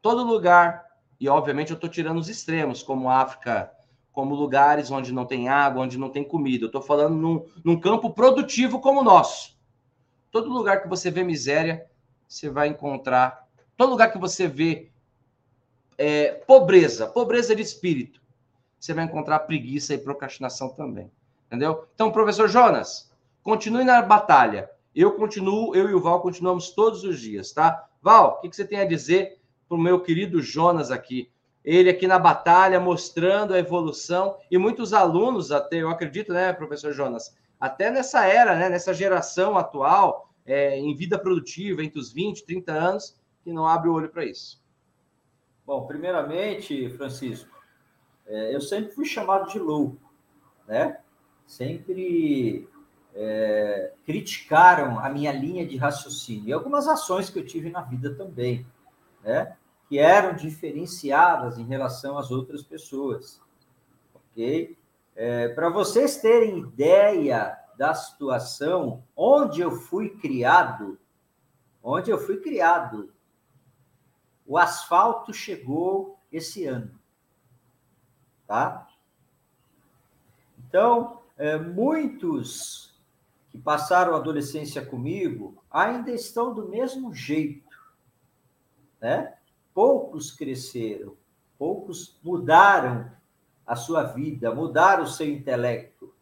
Todo 0.00 0.22
lugar, 0.22 0.86
e 1.18 1.28
obviamente 1.28 1.72
eu 1.72 1.74
estou 1.74 1.90
tirando 1.90 2.18
os 2.18 2.28
extremos, 2.28 2.80
como 2.80 3.10
África, 3.10 3.72
como 4.12 4.36
lugares 4.36 4.92
onde 4.92 5.12
não 5.12 5.26
tem 5.26 5.48
água, 5.48 5.82
onde 5.82 5.98
não 5.98 6.10
tem 6.10 6.22
comida. 6.22 6.62
Eu 6.62 6.68
estou 6.68 6.80
falando 6.80 7.16
num, 7.16 7.44
num 7.64 7.80
campo 7.80 8.10
produtivo 8.10 8.78
como 8.78 9.00
o 9.00 9.04
nosso 9.04 9.55
Todo 10.36 10.52
lugar 10.52 10.82
que 10.82 10.88
você 10.88 11.10
vê 11.10 11.24
miséria, 11.24 11.86
você 12.28 12.50
vai 12.50 12.68
encontrar. 12.68 13.48
Todo 13.74 13.88
lugar 13.88 14.12
que 14.12 14.18
você 14.18 14.46
vê 14.46 14.90
é, 15.96 16.32
pobreza, 16.46 17.06
pobreza 17.06 17.56
de 17.56 17.62
espírito, 17.62 18.20
você 18.78 18.92
vai 18.92 19.06
encontrar 19.06 19.38
preguiça 19.38 19.94
e 19.94 19.98
procrastinação 19.98 20.68
também. 20.68 21.10
Entendeu? 21.46 21.86
Então, 21.94 22.12
professor 22.12 22.50
Jonas, 22.50 23.10
continue 23.42 23.82
na 23.82 24.02
batalha. 24.02 24.68
Eu 24.94 25.12
continuo, 25.12 25.74
eu 25.74 25.88
e 25.88 25.94
o 25.94 26.02
Val 26.02 26.20
continuamos 26.20 26.68
todos 26.68 27.02
os 27.02 27.18
dias, 27.18 27.50
tá? 27.52 27.88
Val, 28.02 28.32
o 28.32 28.40
que, 28.42 28.50
que 28.50 28.56
você 28.56 28.66
tem 28.66 28.80
a 28.80 28.84
dizer 28.84 29.38
para 29.66 29.78
o 29.78 29.80
meu 29.80 30.02
querido 30.02 30.42
Jonas 30.42 30.90
aqui? 30.90 31.30
Ele 31.64 31.88
aqui 31.88 32.06
na 32.06 32.18
batalha, 32.18 32.78
mostrando 32.78 33.54
a 33.54 33.58
evolução, 33.58 34.36
e 34.50 34.58
muitos 34.58 34.92
alunos, 34.92 35.50
até 35.50 35.76
eu 35.78 35.88
acredito, 35.88 36.34
né, 36.34 36.52
professor 36.52 36.92
Jonas, 36.92 37.34
até 37.66 37.90
nessa 37.90 38.24
era, 38.24 38.56
né, 38.56 38.68
nessa 38.68 38.94
geração 38.94 39.56
atual, 39.58 40.30
é, 40.44 40.78
em 40.78 40.94
vida 40.94 41.18
produtiva, 41.18 41.82
entre 41.82 41.98
os 41.98 42.12
20 42.12 42.38
e 42.38 42.46
30 42.46 42.72
anos, 42.72 43.16
que 43.42 43.52
não 43.52 43.66
abre 43.66 43.88
o 43.88 43.92
olho 43.92 44.08
para 44.08 44.24
isso. 44.24 44.62
Bom, 45.66 45.86
primeiramente, 45.86 46.88
Francisco, 46.90 47.50
é, 48.26 48.54
eu 48.54 48.60
sempre 48.60 48.92
fui 48.92 49.04
chamado 49.04 49.50
de 49.50 49.58
louco, 49.58 49.98
né? 50.66 51.00
Sempre 51.46 52.68
é, 53.14 53.92
criticaram 54.04 54.98
a 54.98 55.08
minha 55.08 55.32
linha 55.32 55.66
de 55.66 55.76
raciocínio 55.76 56.48
e 56.48 56.52
algumas 56.52 56.86
ações 56.86 57.30
que 57.30 57.38
eu 57.38 57.46
tive 57.46 57.70
na 57.70 57.80
vida 57.82 58.14
também, 58.14 58.66
né? 59.22 59.56
Que 59.88 59.98
eram 59.98 60.34
diferenciadas 60.34 61.58
em 61.58 61.64
relação 61.64 62.18
às 62.18 62.30
outras 62.30 62.62
pessoas, 62.62 63.40
ok? 64.14 64.76
É, 65.18 65.48
Para 65.48 65.70
vocês 65.70 66.18
terem 66.18 66.58
ideia 66.58 67.58
da 67.78 67.94
situação 67.94 69.02
onde 69.16 69.62
eu 69.62 69.70
fui 69.70 70.10
criado, 70.10 70.98
onde 71.82 72.10
eu 72.10 72.18
fui 72.18 72.36
criado, 72.36 73.10
o 74.46 74.58
asfalto 74.58 75.32
chegou 75.32 76.20
esse 76.30 76.66
ano, 76.66 77.00
tá? 78.46 78.86
Então, 80.58 81.22
é, 81.38 81.58
muitos 81.58 82.94
que 83.50 83.56
passaram 83.56 84.14
a 84.14 84.18
adolescência 84.18 84.84
comigo 84.84 85.64
ainda 85.70 86.10
estão 86.10 86.52
do 86.52 86.68
mesmo 86.68 87.14
jeito, 87.14 87.74
né? 89.00 89.34
Poucos 89.72 90.30
cresceram, 90.30 91.16
poucos 91.58 92.18
mudaram 92.22 93.15
a 93.66 93.74
sua 93.74 94.04
vida, 94.04 94.54
mudar 94.54 95.00
o 95.00 95.06
seu 95.06 95.26
intelecto. 95.28 96.14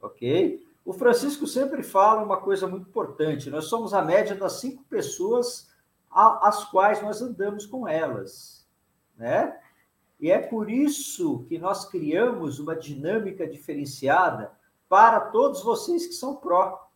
Ok? 0.00 0.66
O 0.84 0.92
Francisco 0.92 1.46
sempre 1.46 1.82
fala 1.82 2.22
uma 2.22 2.36
coisa 2.36 2.66
muito 2.66 2.88
importante: 2.88 3.48
nós 3.48 3.66
somos 3.66 3.94
a 3.94 4.02
média 4.02 4.34
das 4.34 4.54
cinco 4.54 4.84
pessoas 4.84 5.70
às 6.10 6.64
quais 6.64 7.00
nós 7.00 7.22
andamos 7.22 7.64
com 7.64 7.88
elas, 7.88 8.66
né? 9.16 9.58
E 10.20 10.30
é 10.30 10.38
por 10.38 10.70
isso 10.70 11.44
que 11.48 11.58
nós 11.58 11.88
criamos 11.88 12.58
uma 12.58 12.76
dinâmica 12.76 13.46
diferenciada 13.46 14.52
para 14.88 15.20
todos 15.20 15.62
vocês 15.62 16.06
que 16.06 16.12
são 16.12 16.36
pró. 16.36 16.88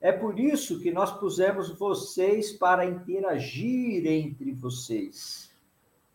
É 0.00 0.12
por 0.12 0.38
isso 0.38 0.80
que 0.80 0.90
nós 0.90 1.10
pusemos 1.12 1.70
vocês 1.70 2.52
para 2.52 2.84
interagir 2.84 4.06
entre 4.06 4.52
vocês 4.52 5.47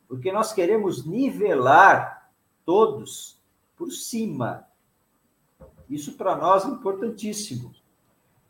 porque 0.07 0.31
nós 0.31 0.53
queremos 0.53 1.05
nivelar 1.05 2.29
todos 2.65 3.41
por 3.75 3.91
cima. 3.91 4.67
Isso 5.89 6.13
para 6.13 6.35
nós 6.35 6.65
é 6.65 6.69
importantíssimo. 6.69 7.73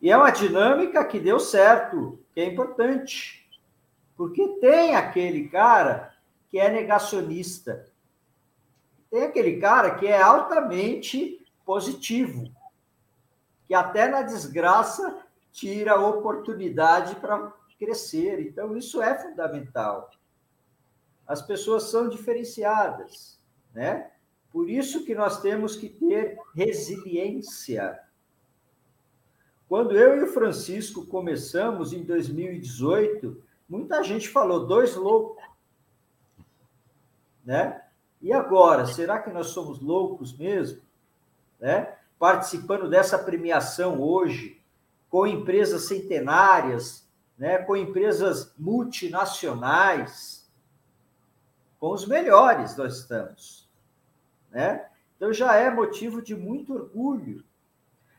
E 0.01 0.11
é 0.11 0.17
uma 0.17 0.31
dinâmica 0.31 1.03
que 1.05 1.19
deu 1.19 1.39
certo, 1.39 2.19
que 2.33 2.41
é 2.41 2.45
importante. 2.45 3.49
Porque 4.15 4.47
tem 4.59 4.95
aquele 4.95 5.47
cara 5.47 6.13
que 6.49 6.59
é 6.59 6.69
negacionista. 6.69 7.89
Tem 9.09 9.23
aquele 9.23 9.59
cara 9.59 9.95
que 9.95 10.07
é 10.07 10.21
altamente 10.21 11.45
positivo, 11.65 12.51
que 13.67 13.73
até 13.73 14.07
na 14.07 14.21
desgraça 14.21 15.23
tira 15.51 15.99
oportunidade 15.99 17.15
para 17.15 17.53
crescer. 17.79 18.39
Então, 18.41 18.75
isso 18.75 19.01
é 19.01 19.17
fundamental. 19.17 20.11
As 21.27 21.41
pessoas 21.41 21.83
são 21.83 22.09
diferenciadas, 22.09 23.39
né? 23.73 24.11
Por 24.51 24.69
isso 24.69 25.03
que 25.03 25.15
nós 25.15 25.41
temos 25.41 25.75
que 25.75 25.89
ter 25.89 26.37
resiliência. 26.53 27.99
Quando 29.67 29.97
eu 29.97 30.17
e 30.17 30.23
o 30.23 30.27
Francisco 30.27 31.07
começamos 31.07 31.93
em 31.93 32.03
2018, 32.03 33.41
muita 33.67 34.03
gente 34.03 34.29
falou 34.29 34.67
dois 34.67 34.95
loucos, 34.95 35.43
né? 37.43 37.81
E 38.21 38.31
agora, 38.31 38.85
será 38.85 39.19
que 39.19 39.31
nós 39.31 39.47
somos 39.47 39.81
loucos 39.81 40.37
mesmo, 40.37 40.81
né? 41.59 41.95
Participando 42.19 42.87
dessa 42.87 43.17
premiação 43.17 43.99
hoje, 43.99 44.61
com 45.09 45.25
empresas 45.25 45.87
centenárias, 45.87 47.09
né? 47.37 47.57
Com 47.57 47.75
empresas 47.75 48.53
multinacionais, 48.57 50.42
com 51.83 51.91
os 51.91 52.07
melhores 52.07 52.77
nós 52.77 52.99
estamos, 52.99 53.69
né? 54.49 54.87
Então 55.17 55.33
já 55.33 55.55
é 55.55 55.69
motivo 55.69 56.21
de 56.21 56.33
muito 56.33 56.73
orgulho. 56.73 57.43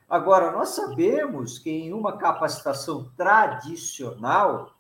Agora, 0.07 0.53
nós 0.53 0.69
sabemos 0.69 1.59
que 1.59 1.71
em 1.71 1.91
uma 1.95 2.19
capacitação 2.19 3.11
tradicional, 3.17 4.75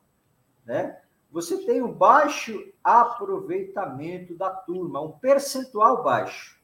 né, 0.66 1.00
você 1.32 1.64
tem 1.64 1.80
um 1.80 1.90
baixo 1.90 2.62
aproveitamento 2.84 4.36
da 4.36 4.50
turma, 4.50 5.00
um 5.00 5.12
percentual 5.12 6.02
baixo. 6.02 6.60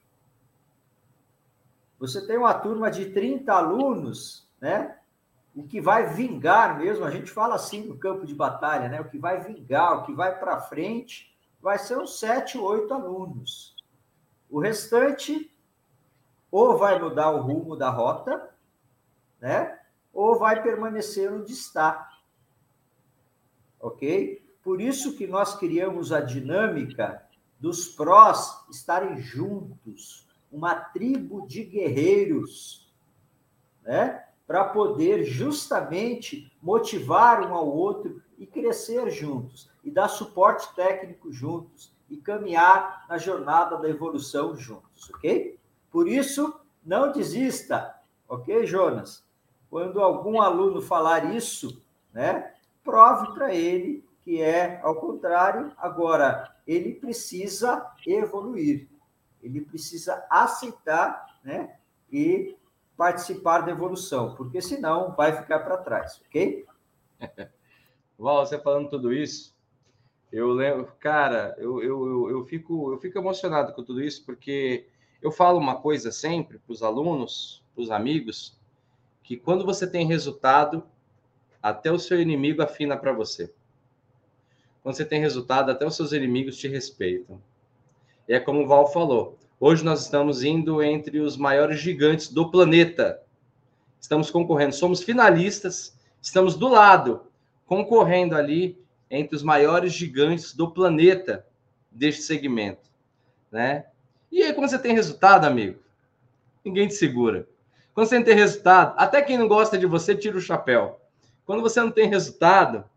Você 1.99 2.27
tem 2.27 2.37
uma 2.37 2.53
turma 2.53 2.91
de 2.91 3.15
30 3.15 3.51
alunos, 3.51 4.47
né? 4.61 4.99
O 5.57 5.63
que 5.63 5.81
vai 5.81 6.13
vingar 6.13 6.79
mesmo, 6.79 7.03
a 7.03 7.11
gente 7.11 7.31
fala 7.31 7.55
assim 7.55 7.87
no 7.87 7.97
campo 7.97 8.27
de 8.27 8.35
batalha, 8.35 8.91
né? 8.91 9.01
O 9.01 9.09
que 9.09 9.19
vai 9.19 9.41
vingar, 9.43 10.01
o 10.01 10.05
que 10.05 10.13
vai 10.13 10.39
para 10.39 10.61
frente, 10.61 11.31
vai 11.61 11.79
ser 11.79 11.99
uns 11.99 12.19
7, 12.19 12.59
8 12.59 12.93
alunos. 12.93 13.77
O 14.49 14.59
restante 14.59 15.53
ou 16.51 16.77
vai 16.77 16.99
mudar 16.99 17.31
o 17.31 17.43
rumo 17.43 17.77
da 17.77 17.91
rota, 17.91 18.51
né? 19.41 19.79
Ou 20.13 20.39
vai 20.39 20.63
permanecer 20.63 21.33
onde 21.33 21.53
está. 21.53 22.11
Ok? 23.79 24.45
Por 24.63 24.81
isso 24.81 25.17
que 25.17 25.27
nós 25.27 25.55
criamos 25.55 26.13
a 26.13 26.21
dinâmica 26.21 27.25
dos 27.59 27.89
prós 27.89 28.65
estarem 28.71 29.19
juntos, 29.19 30.27
uma 30.51 30.75
tribo 30.75 31.47
de 31.47 31.63
guerreiros, 31.63 32.93
né? 33.83 34.25
Para 34.47 34.65
poder 34.65 35.23
justamente 35.23 36.53
motivar 36.61 37.49
um 37.49 37.55
ao 37.55 37.69
outro 37.69 38.21
e 38.37 38.45
crescer 38.45 39.09
juntos, 39.11 39.70
e 39.85 39.91
dar 39.91 40.09
suporte 40.09 40.75
técnico 40.75 41.33
juntos, 41.33 41.95
e 42.09 42.17
caminhar 42.17 43.07
na 43.09 43.19
jornada 43.19 43.77
da 43.77 43.89
evolução 43.89 44.57
juntos, 44.57 45.09
ok? 45.15 45.59
Por 45.91 46.09
isso, 46.09 46.61
não 46.85 47.13
desista, 47.13 47.95
ok, 48.29 48.67
Jonas? 48.67 49.25
Quando 49.71 50.01
algum 50.01 50.41
aluno 50.41 50.83
falar 50.83 51.33
isso, 51.35 51.83
né, 52.13 52.53
prove 52.83 53.33
para 53.33 53.55
ele 53.55 54.05
que 54.23 54.41
é 54.41 54.81
ao 54.83 54.97
contrário. 54.97 55.73
Agora, 55.77 56.55
ele 56.67 56.95
precisa 56.95 57.91
evoluir, 58.07 58.89
ele 59.43 59.61
precisa 59.61 60.25
aceitar, 60.29 61.41
né, 61.43 61.77
e 62.13 62.57
participar 62.97 63.61
da 63.61 63.71
evolução, 63.71 64.35
porque 64.35 64.61
senão 64.61 65.15
vai 65.17 65.35
ficar 65.37 65.61
para 65.61 65.79
trás, 65.79 66.21
ok? 66.27 66.67
Val, 68.19 68.45
você 68.45 68.59
falando 68.59 68.91
tudo 68.91 69.13
isso, 69.13 69.57
eu 70.33 70.53
lembro, 70.53 70.93
cara, 71.01 71.55
eu, 71.59 71.83
eu, 71.83 72.31
eu, 72.31 72.45
fico, 72.45 72.93
eu 72.93 72.99
fico 72.99 73.19
emocionado 73.19 73.73
com 73.73 73.83
tudo 73.83 74.03
isso, 74.03 74.25
porque 74.25 74.87
eu 75.21 75.33
falo 75.33 75.59
uma 75.59 75.77
coisa 75.77 76.13
sempre 76.13 76.59
para 76.59 76.73
os 76.73 76.83
alunos, 76.83 77.65
para 77.75 77.83
os 77.83 77.91
amigos, 77.91 78.57
que 79.23 79.37
quando 79.37 79.65
você 79.65 79.87
tem 79.87 80.07
resultado, 80.07 80.85
até 81.63 81.91
o 81.91 81.99
seu 81.99 82.21
inimigo 82.21 82.63
afina 82.63 82.97
para 82.97 83.13
você. 83.13 83.53
Quando 84.83 84.97
você 84.97 85.05
tem 85.05 85.21
resultado, 85.21 85.71
até 85.71 85.85
os 85.85 85.97
seus 85.97 86.13
inimigos 86.13 86.57
te 86.57 86.69
respeitam. 86.69 87.41
E 88.29 88.33
é 88.33 88.41
como 88.41 88.63
o 88.63 88.67
Val 88.67 88.91
falou, 88.93 89.37
hoje 89.59 89.85
nós 89.85 90.03
estamos 90.03 90.43
indo 90.45 90.83
entre 90.83 91.21
os 91.21 91.37
maiores 91.37 91.81
gigantes 91.81 92.33
do 92.33 92.51
planeta. 92.51 93.21
Estamos 94.01 94.31
concorrendo, 94.31 94.75
somos 94.75 95.03
finalistas, 95.03 95.99
estamos 96.23 96.55
do 96.57 96.69
lado, 96.69 97.23
concorrendo 97.67 98.37
ali 98.37 98.81
entre 99.11 99.35
os 99.35 99.43
maiores 99.43 99.93
gigantes 99.93 100.55
do 100.55 100.71
planeta 100.71 101.47
deste 101.91 102.23
segmento, 102.23 102.89
né? 103.51 103.87
E 104.31 104.43
aí, 104.43 104.53
quando 104.53 104.71
você 104.71 104.79
tem 104.79 104.95
resultado, 104.95 105.45
amigo, 105.45 105.81
ninguém 106.65 106.87
te 106.87 106.95
segura. 106.95 107.49
Quando 107.93 108.07
você 108.07 108.17
não 108.17 108.25
tem 108.25 108.37
resultado, 108.37 108.95
até 108.97 109.21
quem 109.21 109.37
não 109.37 109.49
gosta 109.49 109.77
de 109.77 109.87
você 109.87 110.15
tira 110.15 110.37
o 110.37 110.41
chapéu. 110.41 111.01
Quando 111.45 111.63
você 111.63 111.81
não 111.81 111.91
tem 111.91 112.09
resultado, 112.09 112.89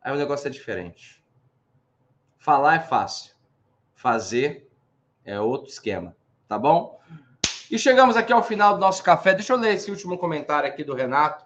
aí 0.00 0.12
o 0.12 0.16
negócio 0.16 0.46
é 0.46 0.50
diferente. 0.50 1.20
Falar 2.38 2.76
é 2.76 2.80
fácil, 2.80 3.34
fazer 3.94 4.70
é 5.24 5.40
outro 5.40 5.68
esquema, 5.68 6.16
tá 6.46 6.56
bom? 6.56 7.00
E 7.68 7.78
chegamos 7.78 8.16
aqui 8.16 8.32
ao 8.32 8.42
final 8.42 8.74
do 8.74 8.80
nosso 8.80 9.02
café. 9.02 9.34
Deixa 9.34 9.52
eu 9.52 9.58
ler 9.58 9.74
esse 9.74 9.90
último 9.90 10.16
comentário 10.16 10.68
aqui 10.68 10.82
do 10.82 10.94
Renato, 10.94 11.44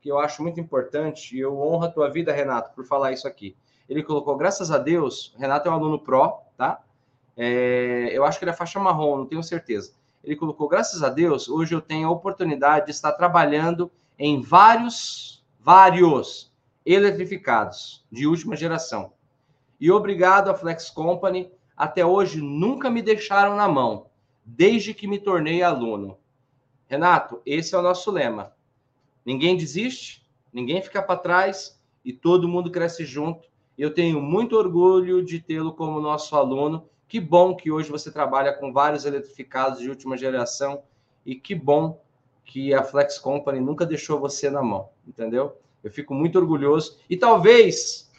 que 0.00 0.10
eu 0.10 0.18
acho 0.18 0.42
muito 0.42 0.60
importante, 0.60 1.36
e 1.36 1.40
eu 1.40 1.58
honro 1.58 1.84
a 1.84 1.90
tua 1.90 2.08
vida, 2.10 2.32
Renato, 2.32 2.74
por 2.74 2.84
falar 2.84 3.12
isso 3.12 3.26
aqui. 3.26 3.56
Ele 3.88 4.02
colocou, 4.02 4.36
graças 4.36 4.70
a 4.70 4.78
Deus, 4.78 5.34
Renato 5.38 5.68
é 5.68 5.72
um 5.72 5.74
aluno 5.74 5.98
pró, 5.98 6.42
tá? 6.56 6.82
É, 7.36 8.10
eu 8.12 8.24
acho 8.24 8.38
que 8.38 8.44
ele 8.44 8.50
é 8.50 8.54
faixa 8.54 8.78
marrom, 8.78 9.16
não 9.18 9.26
tenho 9.26 9.42
certeza. 9.42 9.92
Ele 10.22 10.36
colocou, 10.36 10.68
graças 10.68 11.02
a 11.02 11.08
Deus, 11.08 11.48
hoje 11.48 11.74
eu 11.74 11.80
tenho 11.80 12.08
a 12.08 12.10
oportunidade 12.10 12.86
de 12.86 12.90
estar 12.90 13.12
trabalhando 13.12 13.90
em 14.18 14.40
vários, 14.40 15.44
vários 15.60 16.52
eletrificados 16.84 18.04
de 18.10 18.26
última 18.26 18.56
geração. 18.56 19.12
E 19.80 19.90
obrigado 19.90 20.50
à 20.50 20.54
Flex 20.54 20.90
Company, 20.90 21.50
até 21.76 22.04
hoje 22.04 22.40
nunca 22.40 22.90
me 22.90 23.00
deixaram 23.00 23.54
na 23.54 23.68
mão, 23.68 24.06
desde 24.44 24.92
que 24.92 25.06
me 25.06 25.18
tornei 25.18 25.62
aluno. 25.62 26.18
Renato, 26.88 27.40
esse 27.46 27.74
é 27.74 27.78
o 27.78 27.82
nosso 27.82 28.10
lema. 28.10 28.52
Ninguém 29.28 29.58
desiste, 29.58 30.26
ninguém 30.50 30.80
fica 30.80 31.02
para 31.02 31.20
trás 31.20 31.78
e 32.02 32.14
todo 32.14 32.48
mundo 32.48 32.70
cresce 32.70 33.04
junto. 33.04 33.46
Eu 33.76 33.92
tenho 33.92 34.22
muito 34.22 34.56
orgulho 34.56 35.22
de 35.22 35.38
tê-lo 35.38 35.74
como 35.74 36.00
nosso 36.00 36.34
aluno 36.34 36.88
que 37.06 37.20
bom 37.20 37.54
que 37.54 37.70
hoje 37.70 37.90
você 37.90 38.10
trabalha 38.10 38.54
com 38.54 38.72
vários 38.72 39.04
eletrificados 39.04 39.80
de 39.80 39.90
última 39.90 40.16
geração 40.16 40.82
e 41.26 41.34
que 41.34 41.54
bom 41.54 42.02
que 42.42 42.72
a 42.72 42.82
Flex 42.82 43.18
Company 43.18 43.60
nunca 43.60 43.84
deixou 43.84 44.18
você 44.18 44.48
na 44.48 44.62
mão, 44.62 44.88
entendeu? 45.06 45.58
Eu 45.84 45.90
fico 45.90 46.14
muito 46.14 46.38
orgulhoso 46.38 46.96
e 47.10 47.14
talvez 47.14 48.10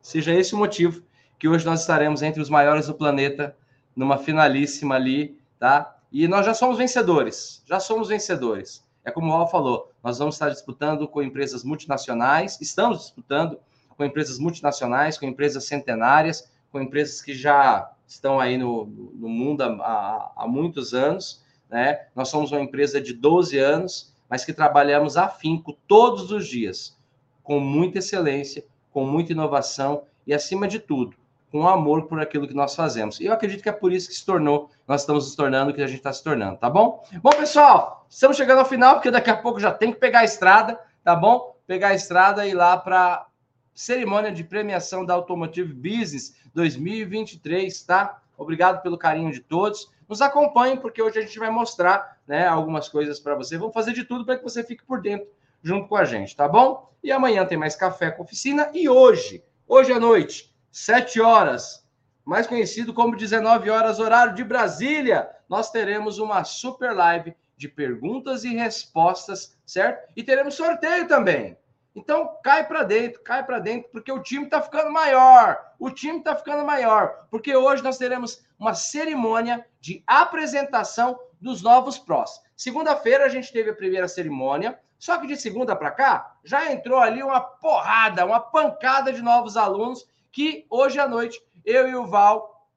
seja 0.00 0.32
esse 0.32 0.54
o 0.54 0.58
motivo 0.58 1.02
que 1.36 1.48
hoje 1.48 1.66
nós 1.66 1.80
estaremos 1.80 2.22
entre 2.22 2.40
os 2.40 2.48
maiores 2.48 2.86
do 2.86 2.94
planeta 2.94 3.56
numa 3.96 4.18
finalíssima 4.18 4.94
ali, 4.94 5.36
tá? 5.58 5.96
E 6.12 6.28
nós 6.28 6.46
já 6.46 6.54
somos 6.54 6.78
vencedores, 6.78 7.60
já 7.66 7.80
somos 7.80 8.06
vencedores. 8.06 8.83
É 9.04 9.10
como 9.10 9.30
o 9.30 9.34
Al 9.34 9.50
falou, 9.50 9.92
nós 10.02 10.18
vamos 10.18 10.34
estar 10.34 10.48
disputando 10.48 11.06
com 11.06 11.22
empresas 11.22 11.62
multinacionais, 11.62 12.58
estamos 12.60 13.00
disputando 13.00 13.58
com 13.96 14.04
empresas 14.04 14.38
multinacionais, 14.38 15.18
com 15.18 15.26
empresas 15.26 15.66
centenárias, 15.66 16.50
com 16.72 16.80
empresas 16.80 17.20
que 17.20 17.34
já 17.34 17.92
estão 18.06 18.40
aí 18.40 18.56
no, 18.56 18.86
no 18.86 19.28
mundo 19.28 19.62
há, 19.62 20.32
há, 20.36 20.48
muitos 20.48 20.94
anos. 20.94 21.44
Né? 21.70 22.06
Nós 22.14 22.28
somos 22.28 22.50
uma 22.50 22.60
empresa 22.60 23.00
de 23.00 23.12
12 23.12 23.58
anos, 23.58 24.12
mas 24.28 24.44
que 24.44 24.52
trabalhamos 24.52 25.16
afinco 25.16 25.76
todos 25.86 26.30
os 26.30 26.48
dias, 26.48 26.98
com 27.42 27.60
muita 27.60 27.98
excelência, 27.98 28.64
com 28.90 29.06
muita 29.06 29.32
inovação 29.32 30.04
e, 30.26 30.32
acima 30.32 30.66
de 30.66 30.78
tudo, 30.78 31.16
com 31.54 31.68
amor 31.68 32.08
por 32.08 32.20
aquilo 32.20 32.48
que 32.48 32.52
nós 32.52 32.74
fazemos. 32.74 33.20
E 33.20 33.26
eu 33.26 33.32
acredito 33.32 33.62
que 33.62 33.68
é 33.68 33.72
por 33.72 33.92
isso 33.92 34.08
que 34.08 34.14
se 34.16 34.26
tornou, 34.26 34.72
nós 34.88 35.02
estamos 35.02 35.24
nos 35.24 35.36
tornando 35.36 35.70
o 35.70 35.74
que 35.74 35.80
a 35.80 35.86
gente 35.86 35.98
está 35.98 36.12
se 36.12 36.20
tornando, 36.20 36.56
tá 36.56 36.68
bom? 36.68 37.04
Bom, 37.22 37.30
pessoal, 37.30 38.04
estamos 38.10 38.36
chegando 38.36 38.58
ao 38.58 38.64
final, 38.64 38.94
porque 38.94 39.08
daqui 39.08 39.30
a 39.30 39.36
pouco 39.36 39.60
já 39.60 39.70
tem 39.70 39.92
que 39.92 40.00
pegar 40.00 40.18
a 40.18 40.24
estrada, 40.24 40.76
tá 41.04 41.14
bom? 41.14 41.56
Pegar 41.64 41.90
a 41.90 41.94
estrada 41.94 42.44
e 42.44 42.50
ir 42.50 42.54
lá 42.54 42.76
para 42.76 43.28
cerimônia 43.72 44.32
de 44.32 44.42
premiação 44.42 45.04
da 45.04 45.14
Automotive 45.14 45.72
Business 45.72 46.34
2023, 46.52 47.84
tá? 47.84 48.20
Obrigado 48.36 48.82
pelo 48.82 48.98
carinho 48.98 49.30
de 49.30 49.38
todos. 49.38 49.92
Nos 50.08 50.20
acompanhem, 50.20 50.76
porque 50.76 51.00
hoje 51.00 51.20
a 51.20 51.22
gente 51.22 51.38
vai 51.38 51.50
mostrar 51.50 52.18
né, 52.26 52.48
algumas 52.48 52.88
coisas 52.88 53.20
para 53.20 53.36
você. 53.36 53.56
Vamos 53.56 53.74
fazer 53.74 53.92
de 53.92 54.02
tudo 54.02 54.24
para 54.24 54.36
que 54.36 54.42
você 54.42 54.64
fique 54.64 54.84
por 54.84 55.00
dentro 55.00 55.28
junto 55.62 55.86
com 55.86 55.94
a 55.94 56.04
gente, 56.04 56.34
tá 56.34 56.48
bom? 56.48 56.90
E 57.00 57.12
amanhã 57.12 57.46
tem 57.46 57.56
mais 57.56 57.76
café 57.76 58.10
com 58.10 58.24
oficina. 58.24 58.72
E 58.74 58.88
hoje, 58.88 59.44
hoje 59.68 59.92
à 59.92 60.00
noite, 60.00 60.52
7 60.74 61.20
horas, 61.20 61.86
mais 62.24 62.48
conhecido 62.48 62.92
como 62.92 63.16
19 63.16 63.70
horas, 63.70 64.00
horário 64.00 64.34
de 64.34 64.42
Brasília, 64.42 65.30
nós 65.48 65.70
teremos 65.70 66.18
uma 66.18 66.42
super 66.42 66.92
live 66.92 67.32
de 67.56 67.68
perguntas 67.68 68.42
e 68.42 68.56
respostas, 68.56 69.56
certo? 69.64 70.10
E 70.16 70.24
teremos 70.24 70.54
sorteio 70.56 71.06
também. 71.06 71.56
Então 71.94 72.28
cai 72.42 72.66
para 72.66 72.82
dentro, 72.82 73.22
cai 73.22 73.46
para 73.46 73.60
dentro, 73.60 73.88
porque 73.92 74.10
o 74.10 74.20
time 74.20 74.46
está 74.46 74.60
ficando 74.60 74.90
maior. 74.90 75.64
O 75.78 75.92
time 75.92 76.18
está 76.18 76.34
ficando 76.34 76.66
maior, 76.66 77.28
porque 77.30 77.54
hoje 77.54 77.80
nós 77.80 77.96
teremos 77.96 78.44
uma 78.58 78.74
cerimônia 78.74 79.64
de 79.80 80.02
apresentação 80.04 81.16
dos 81.40 81.62
novos 81.62 82.00
prós. 82.00 82.42
Segunda-feira 82.56 83.26
a 83.26 83.28
gente 83.28 83.52
teve 83.52 83.70
a 83.70 83.76
primeira 83.76 84.08
cerimônia, 84.08 84.76
só 84.98 85.18
que 85.18 85.28
de 85.28 85.36
segunda 85.36 85.76
para 85.76 85.92
cá 85.92 86.36
já 86.42 86.72
entrou 86.72 86.98
ali 86.98 87.22
uma 87.22 87.40
porrada, 87.40 88.26
uma 88.26 88.40
pancada 88.40 89.12
de 89.12 89.22
novos 89.22 89.56
alunos 89.56 90.12
que 90.34 90.66
hoje 90.68 90.98
à 90.98 91.06
noite 91.06 91.40
eu 91.64 91.88
e 91.88 91.94
o 91.94 92.06
Val 92.06 92.68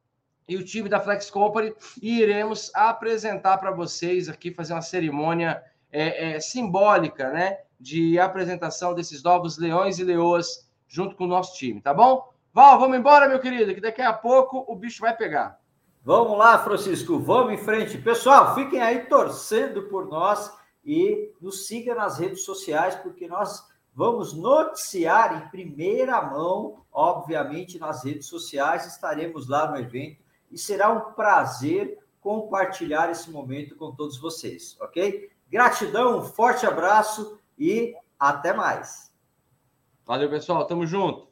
e 0.48 0.56
o 0.56 0.64
time 0.64 0.88
da 0.88 1.00
Flex 1.00 1.32
Company 1.32 1.74
iremos 2.00 2.72
apresentar 2.74 3.58
para 3.58 3.72
vocês 3.72 4.30
aqui, 4.30 4.54
fazer 4.54 4.74
uma 4.74 4.82
cerimônia 4.84 5.62
é, 5.92 6.36
é, 6.36 6.40
simbólica, 6.40 7.32
né? 7.32 7.58
De 7.80 8.20
apresentação 8.20 8.94
desses 8.94 9.24
novos 9.24 9.58
leões 9.58 9.98
e 9.98 10.04
leoas 10.04 10.70
junto 10.88 11.16
com 11.16 11.26
o 11.26 11.28
nosso 11.28 11.58
time, 11.58 11.82
tá 11.82 11.94
bom? 11.94 12.32
Val, 12.54 12.80
vamos 12.80 12.98
embora, 12.98 13.28
meu 13.28 13.40
querido, 13.40 13.74
que 13.74 13.82
daqui 13.82 14.04
a 14.04 14.14
pouco 14.14 14.64
o 14.68 14.76
bicho 14.76 15.02
vai 15.02 15.18
pegar. 15.18 15.60
Vamos 16.04 16.38
lá, 16.38 16.60
Francisco, 16.60 17.20
vamos 17.20 17.54
em 17.54 17.58
frente. 17.58 17.98
Pessoal, 17.98 18.54
fiquem 18.54 18.82
aí 18.82 19.06
torcendo 19.06 19.84
por 19.90 20.08
nós 20.08 20.56
e 20.86 21.34
nos 21.42 21.66
siga 21.66 21.96
nas 21.96 22.20
redes 22.20 22.46
sociais, 22.46 22.96
porque 22.96 23.28
nós 23.28 23.66
vamos 23.98 24.32
noticiar 24.32 25.42
em 25.42 25.50
primeira 25.50 26.22
mão, 26.22 26.86
obviamente, 26.94 27.80
nas 27.80 28.04
redes 28.04 28.28
sociais, 28.28 28.86
estaremos 28.86 29.48
lá 29.48 29.72
no 29.72 29.78
evento 29.80 30.22
e 30.52 30.58
será 30.58 30.92
um 30.92 31.14
prazer 31.14 31.98
compartilhar 32.22 33.10
esse 33.10 33.32
momento 33.32 33.76
com 33.76 33.92
todos 33.92 34.20
vocês, 34.20 34.78
ok? 34.80 35.32
Gratidão, 35.50 36.20
um 36.20 36.24
forte 36.24 36.64
abraço 36.64 37.40
e 37.58 37.96
até 38.20 38.54
mais. 38.54 39.12
Valeu, 40.06 40.30
pessoal. 40.30 40.68
Tamo 40.68 40.86
junto. 40.86 41.27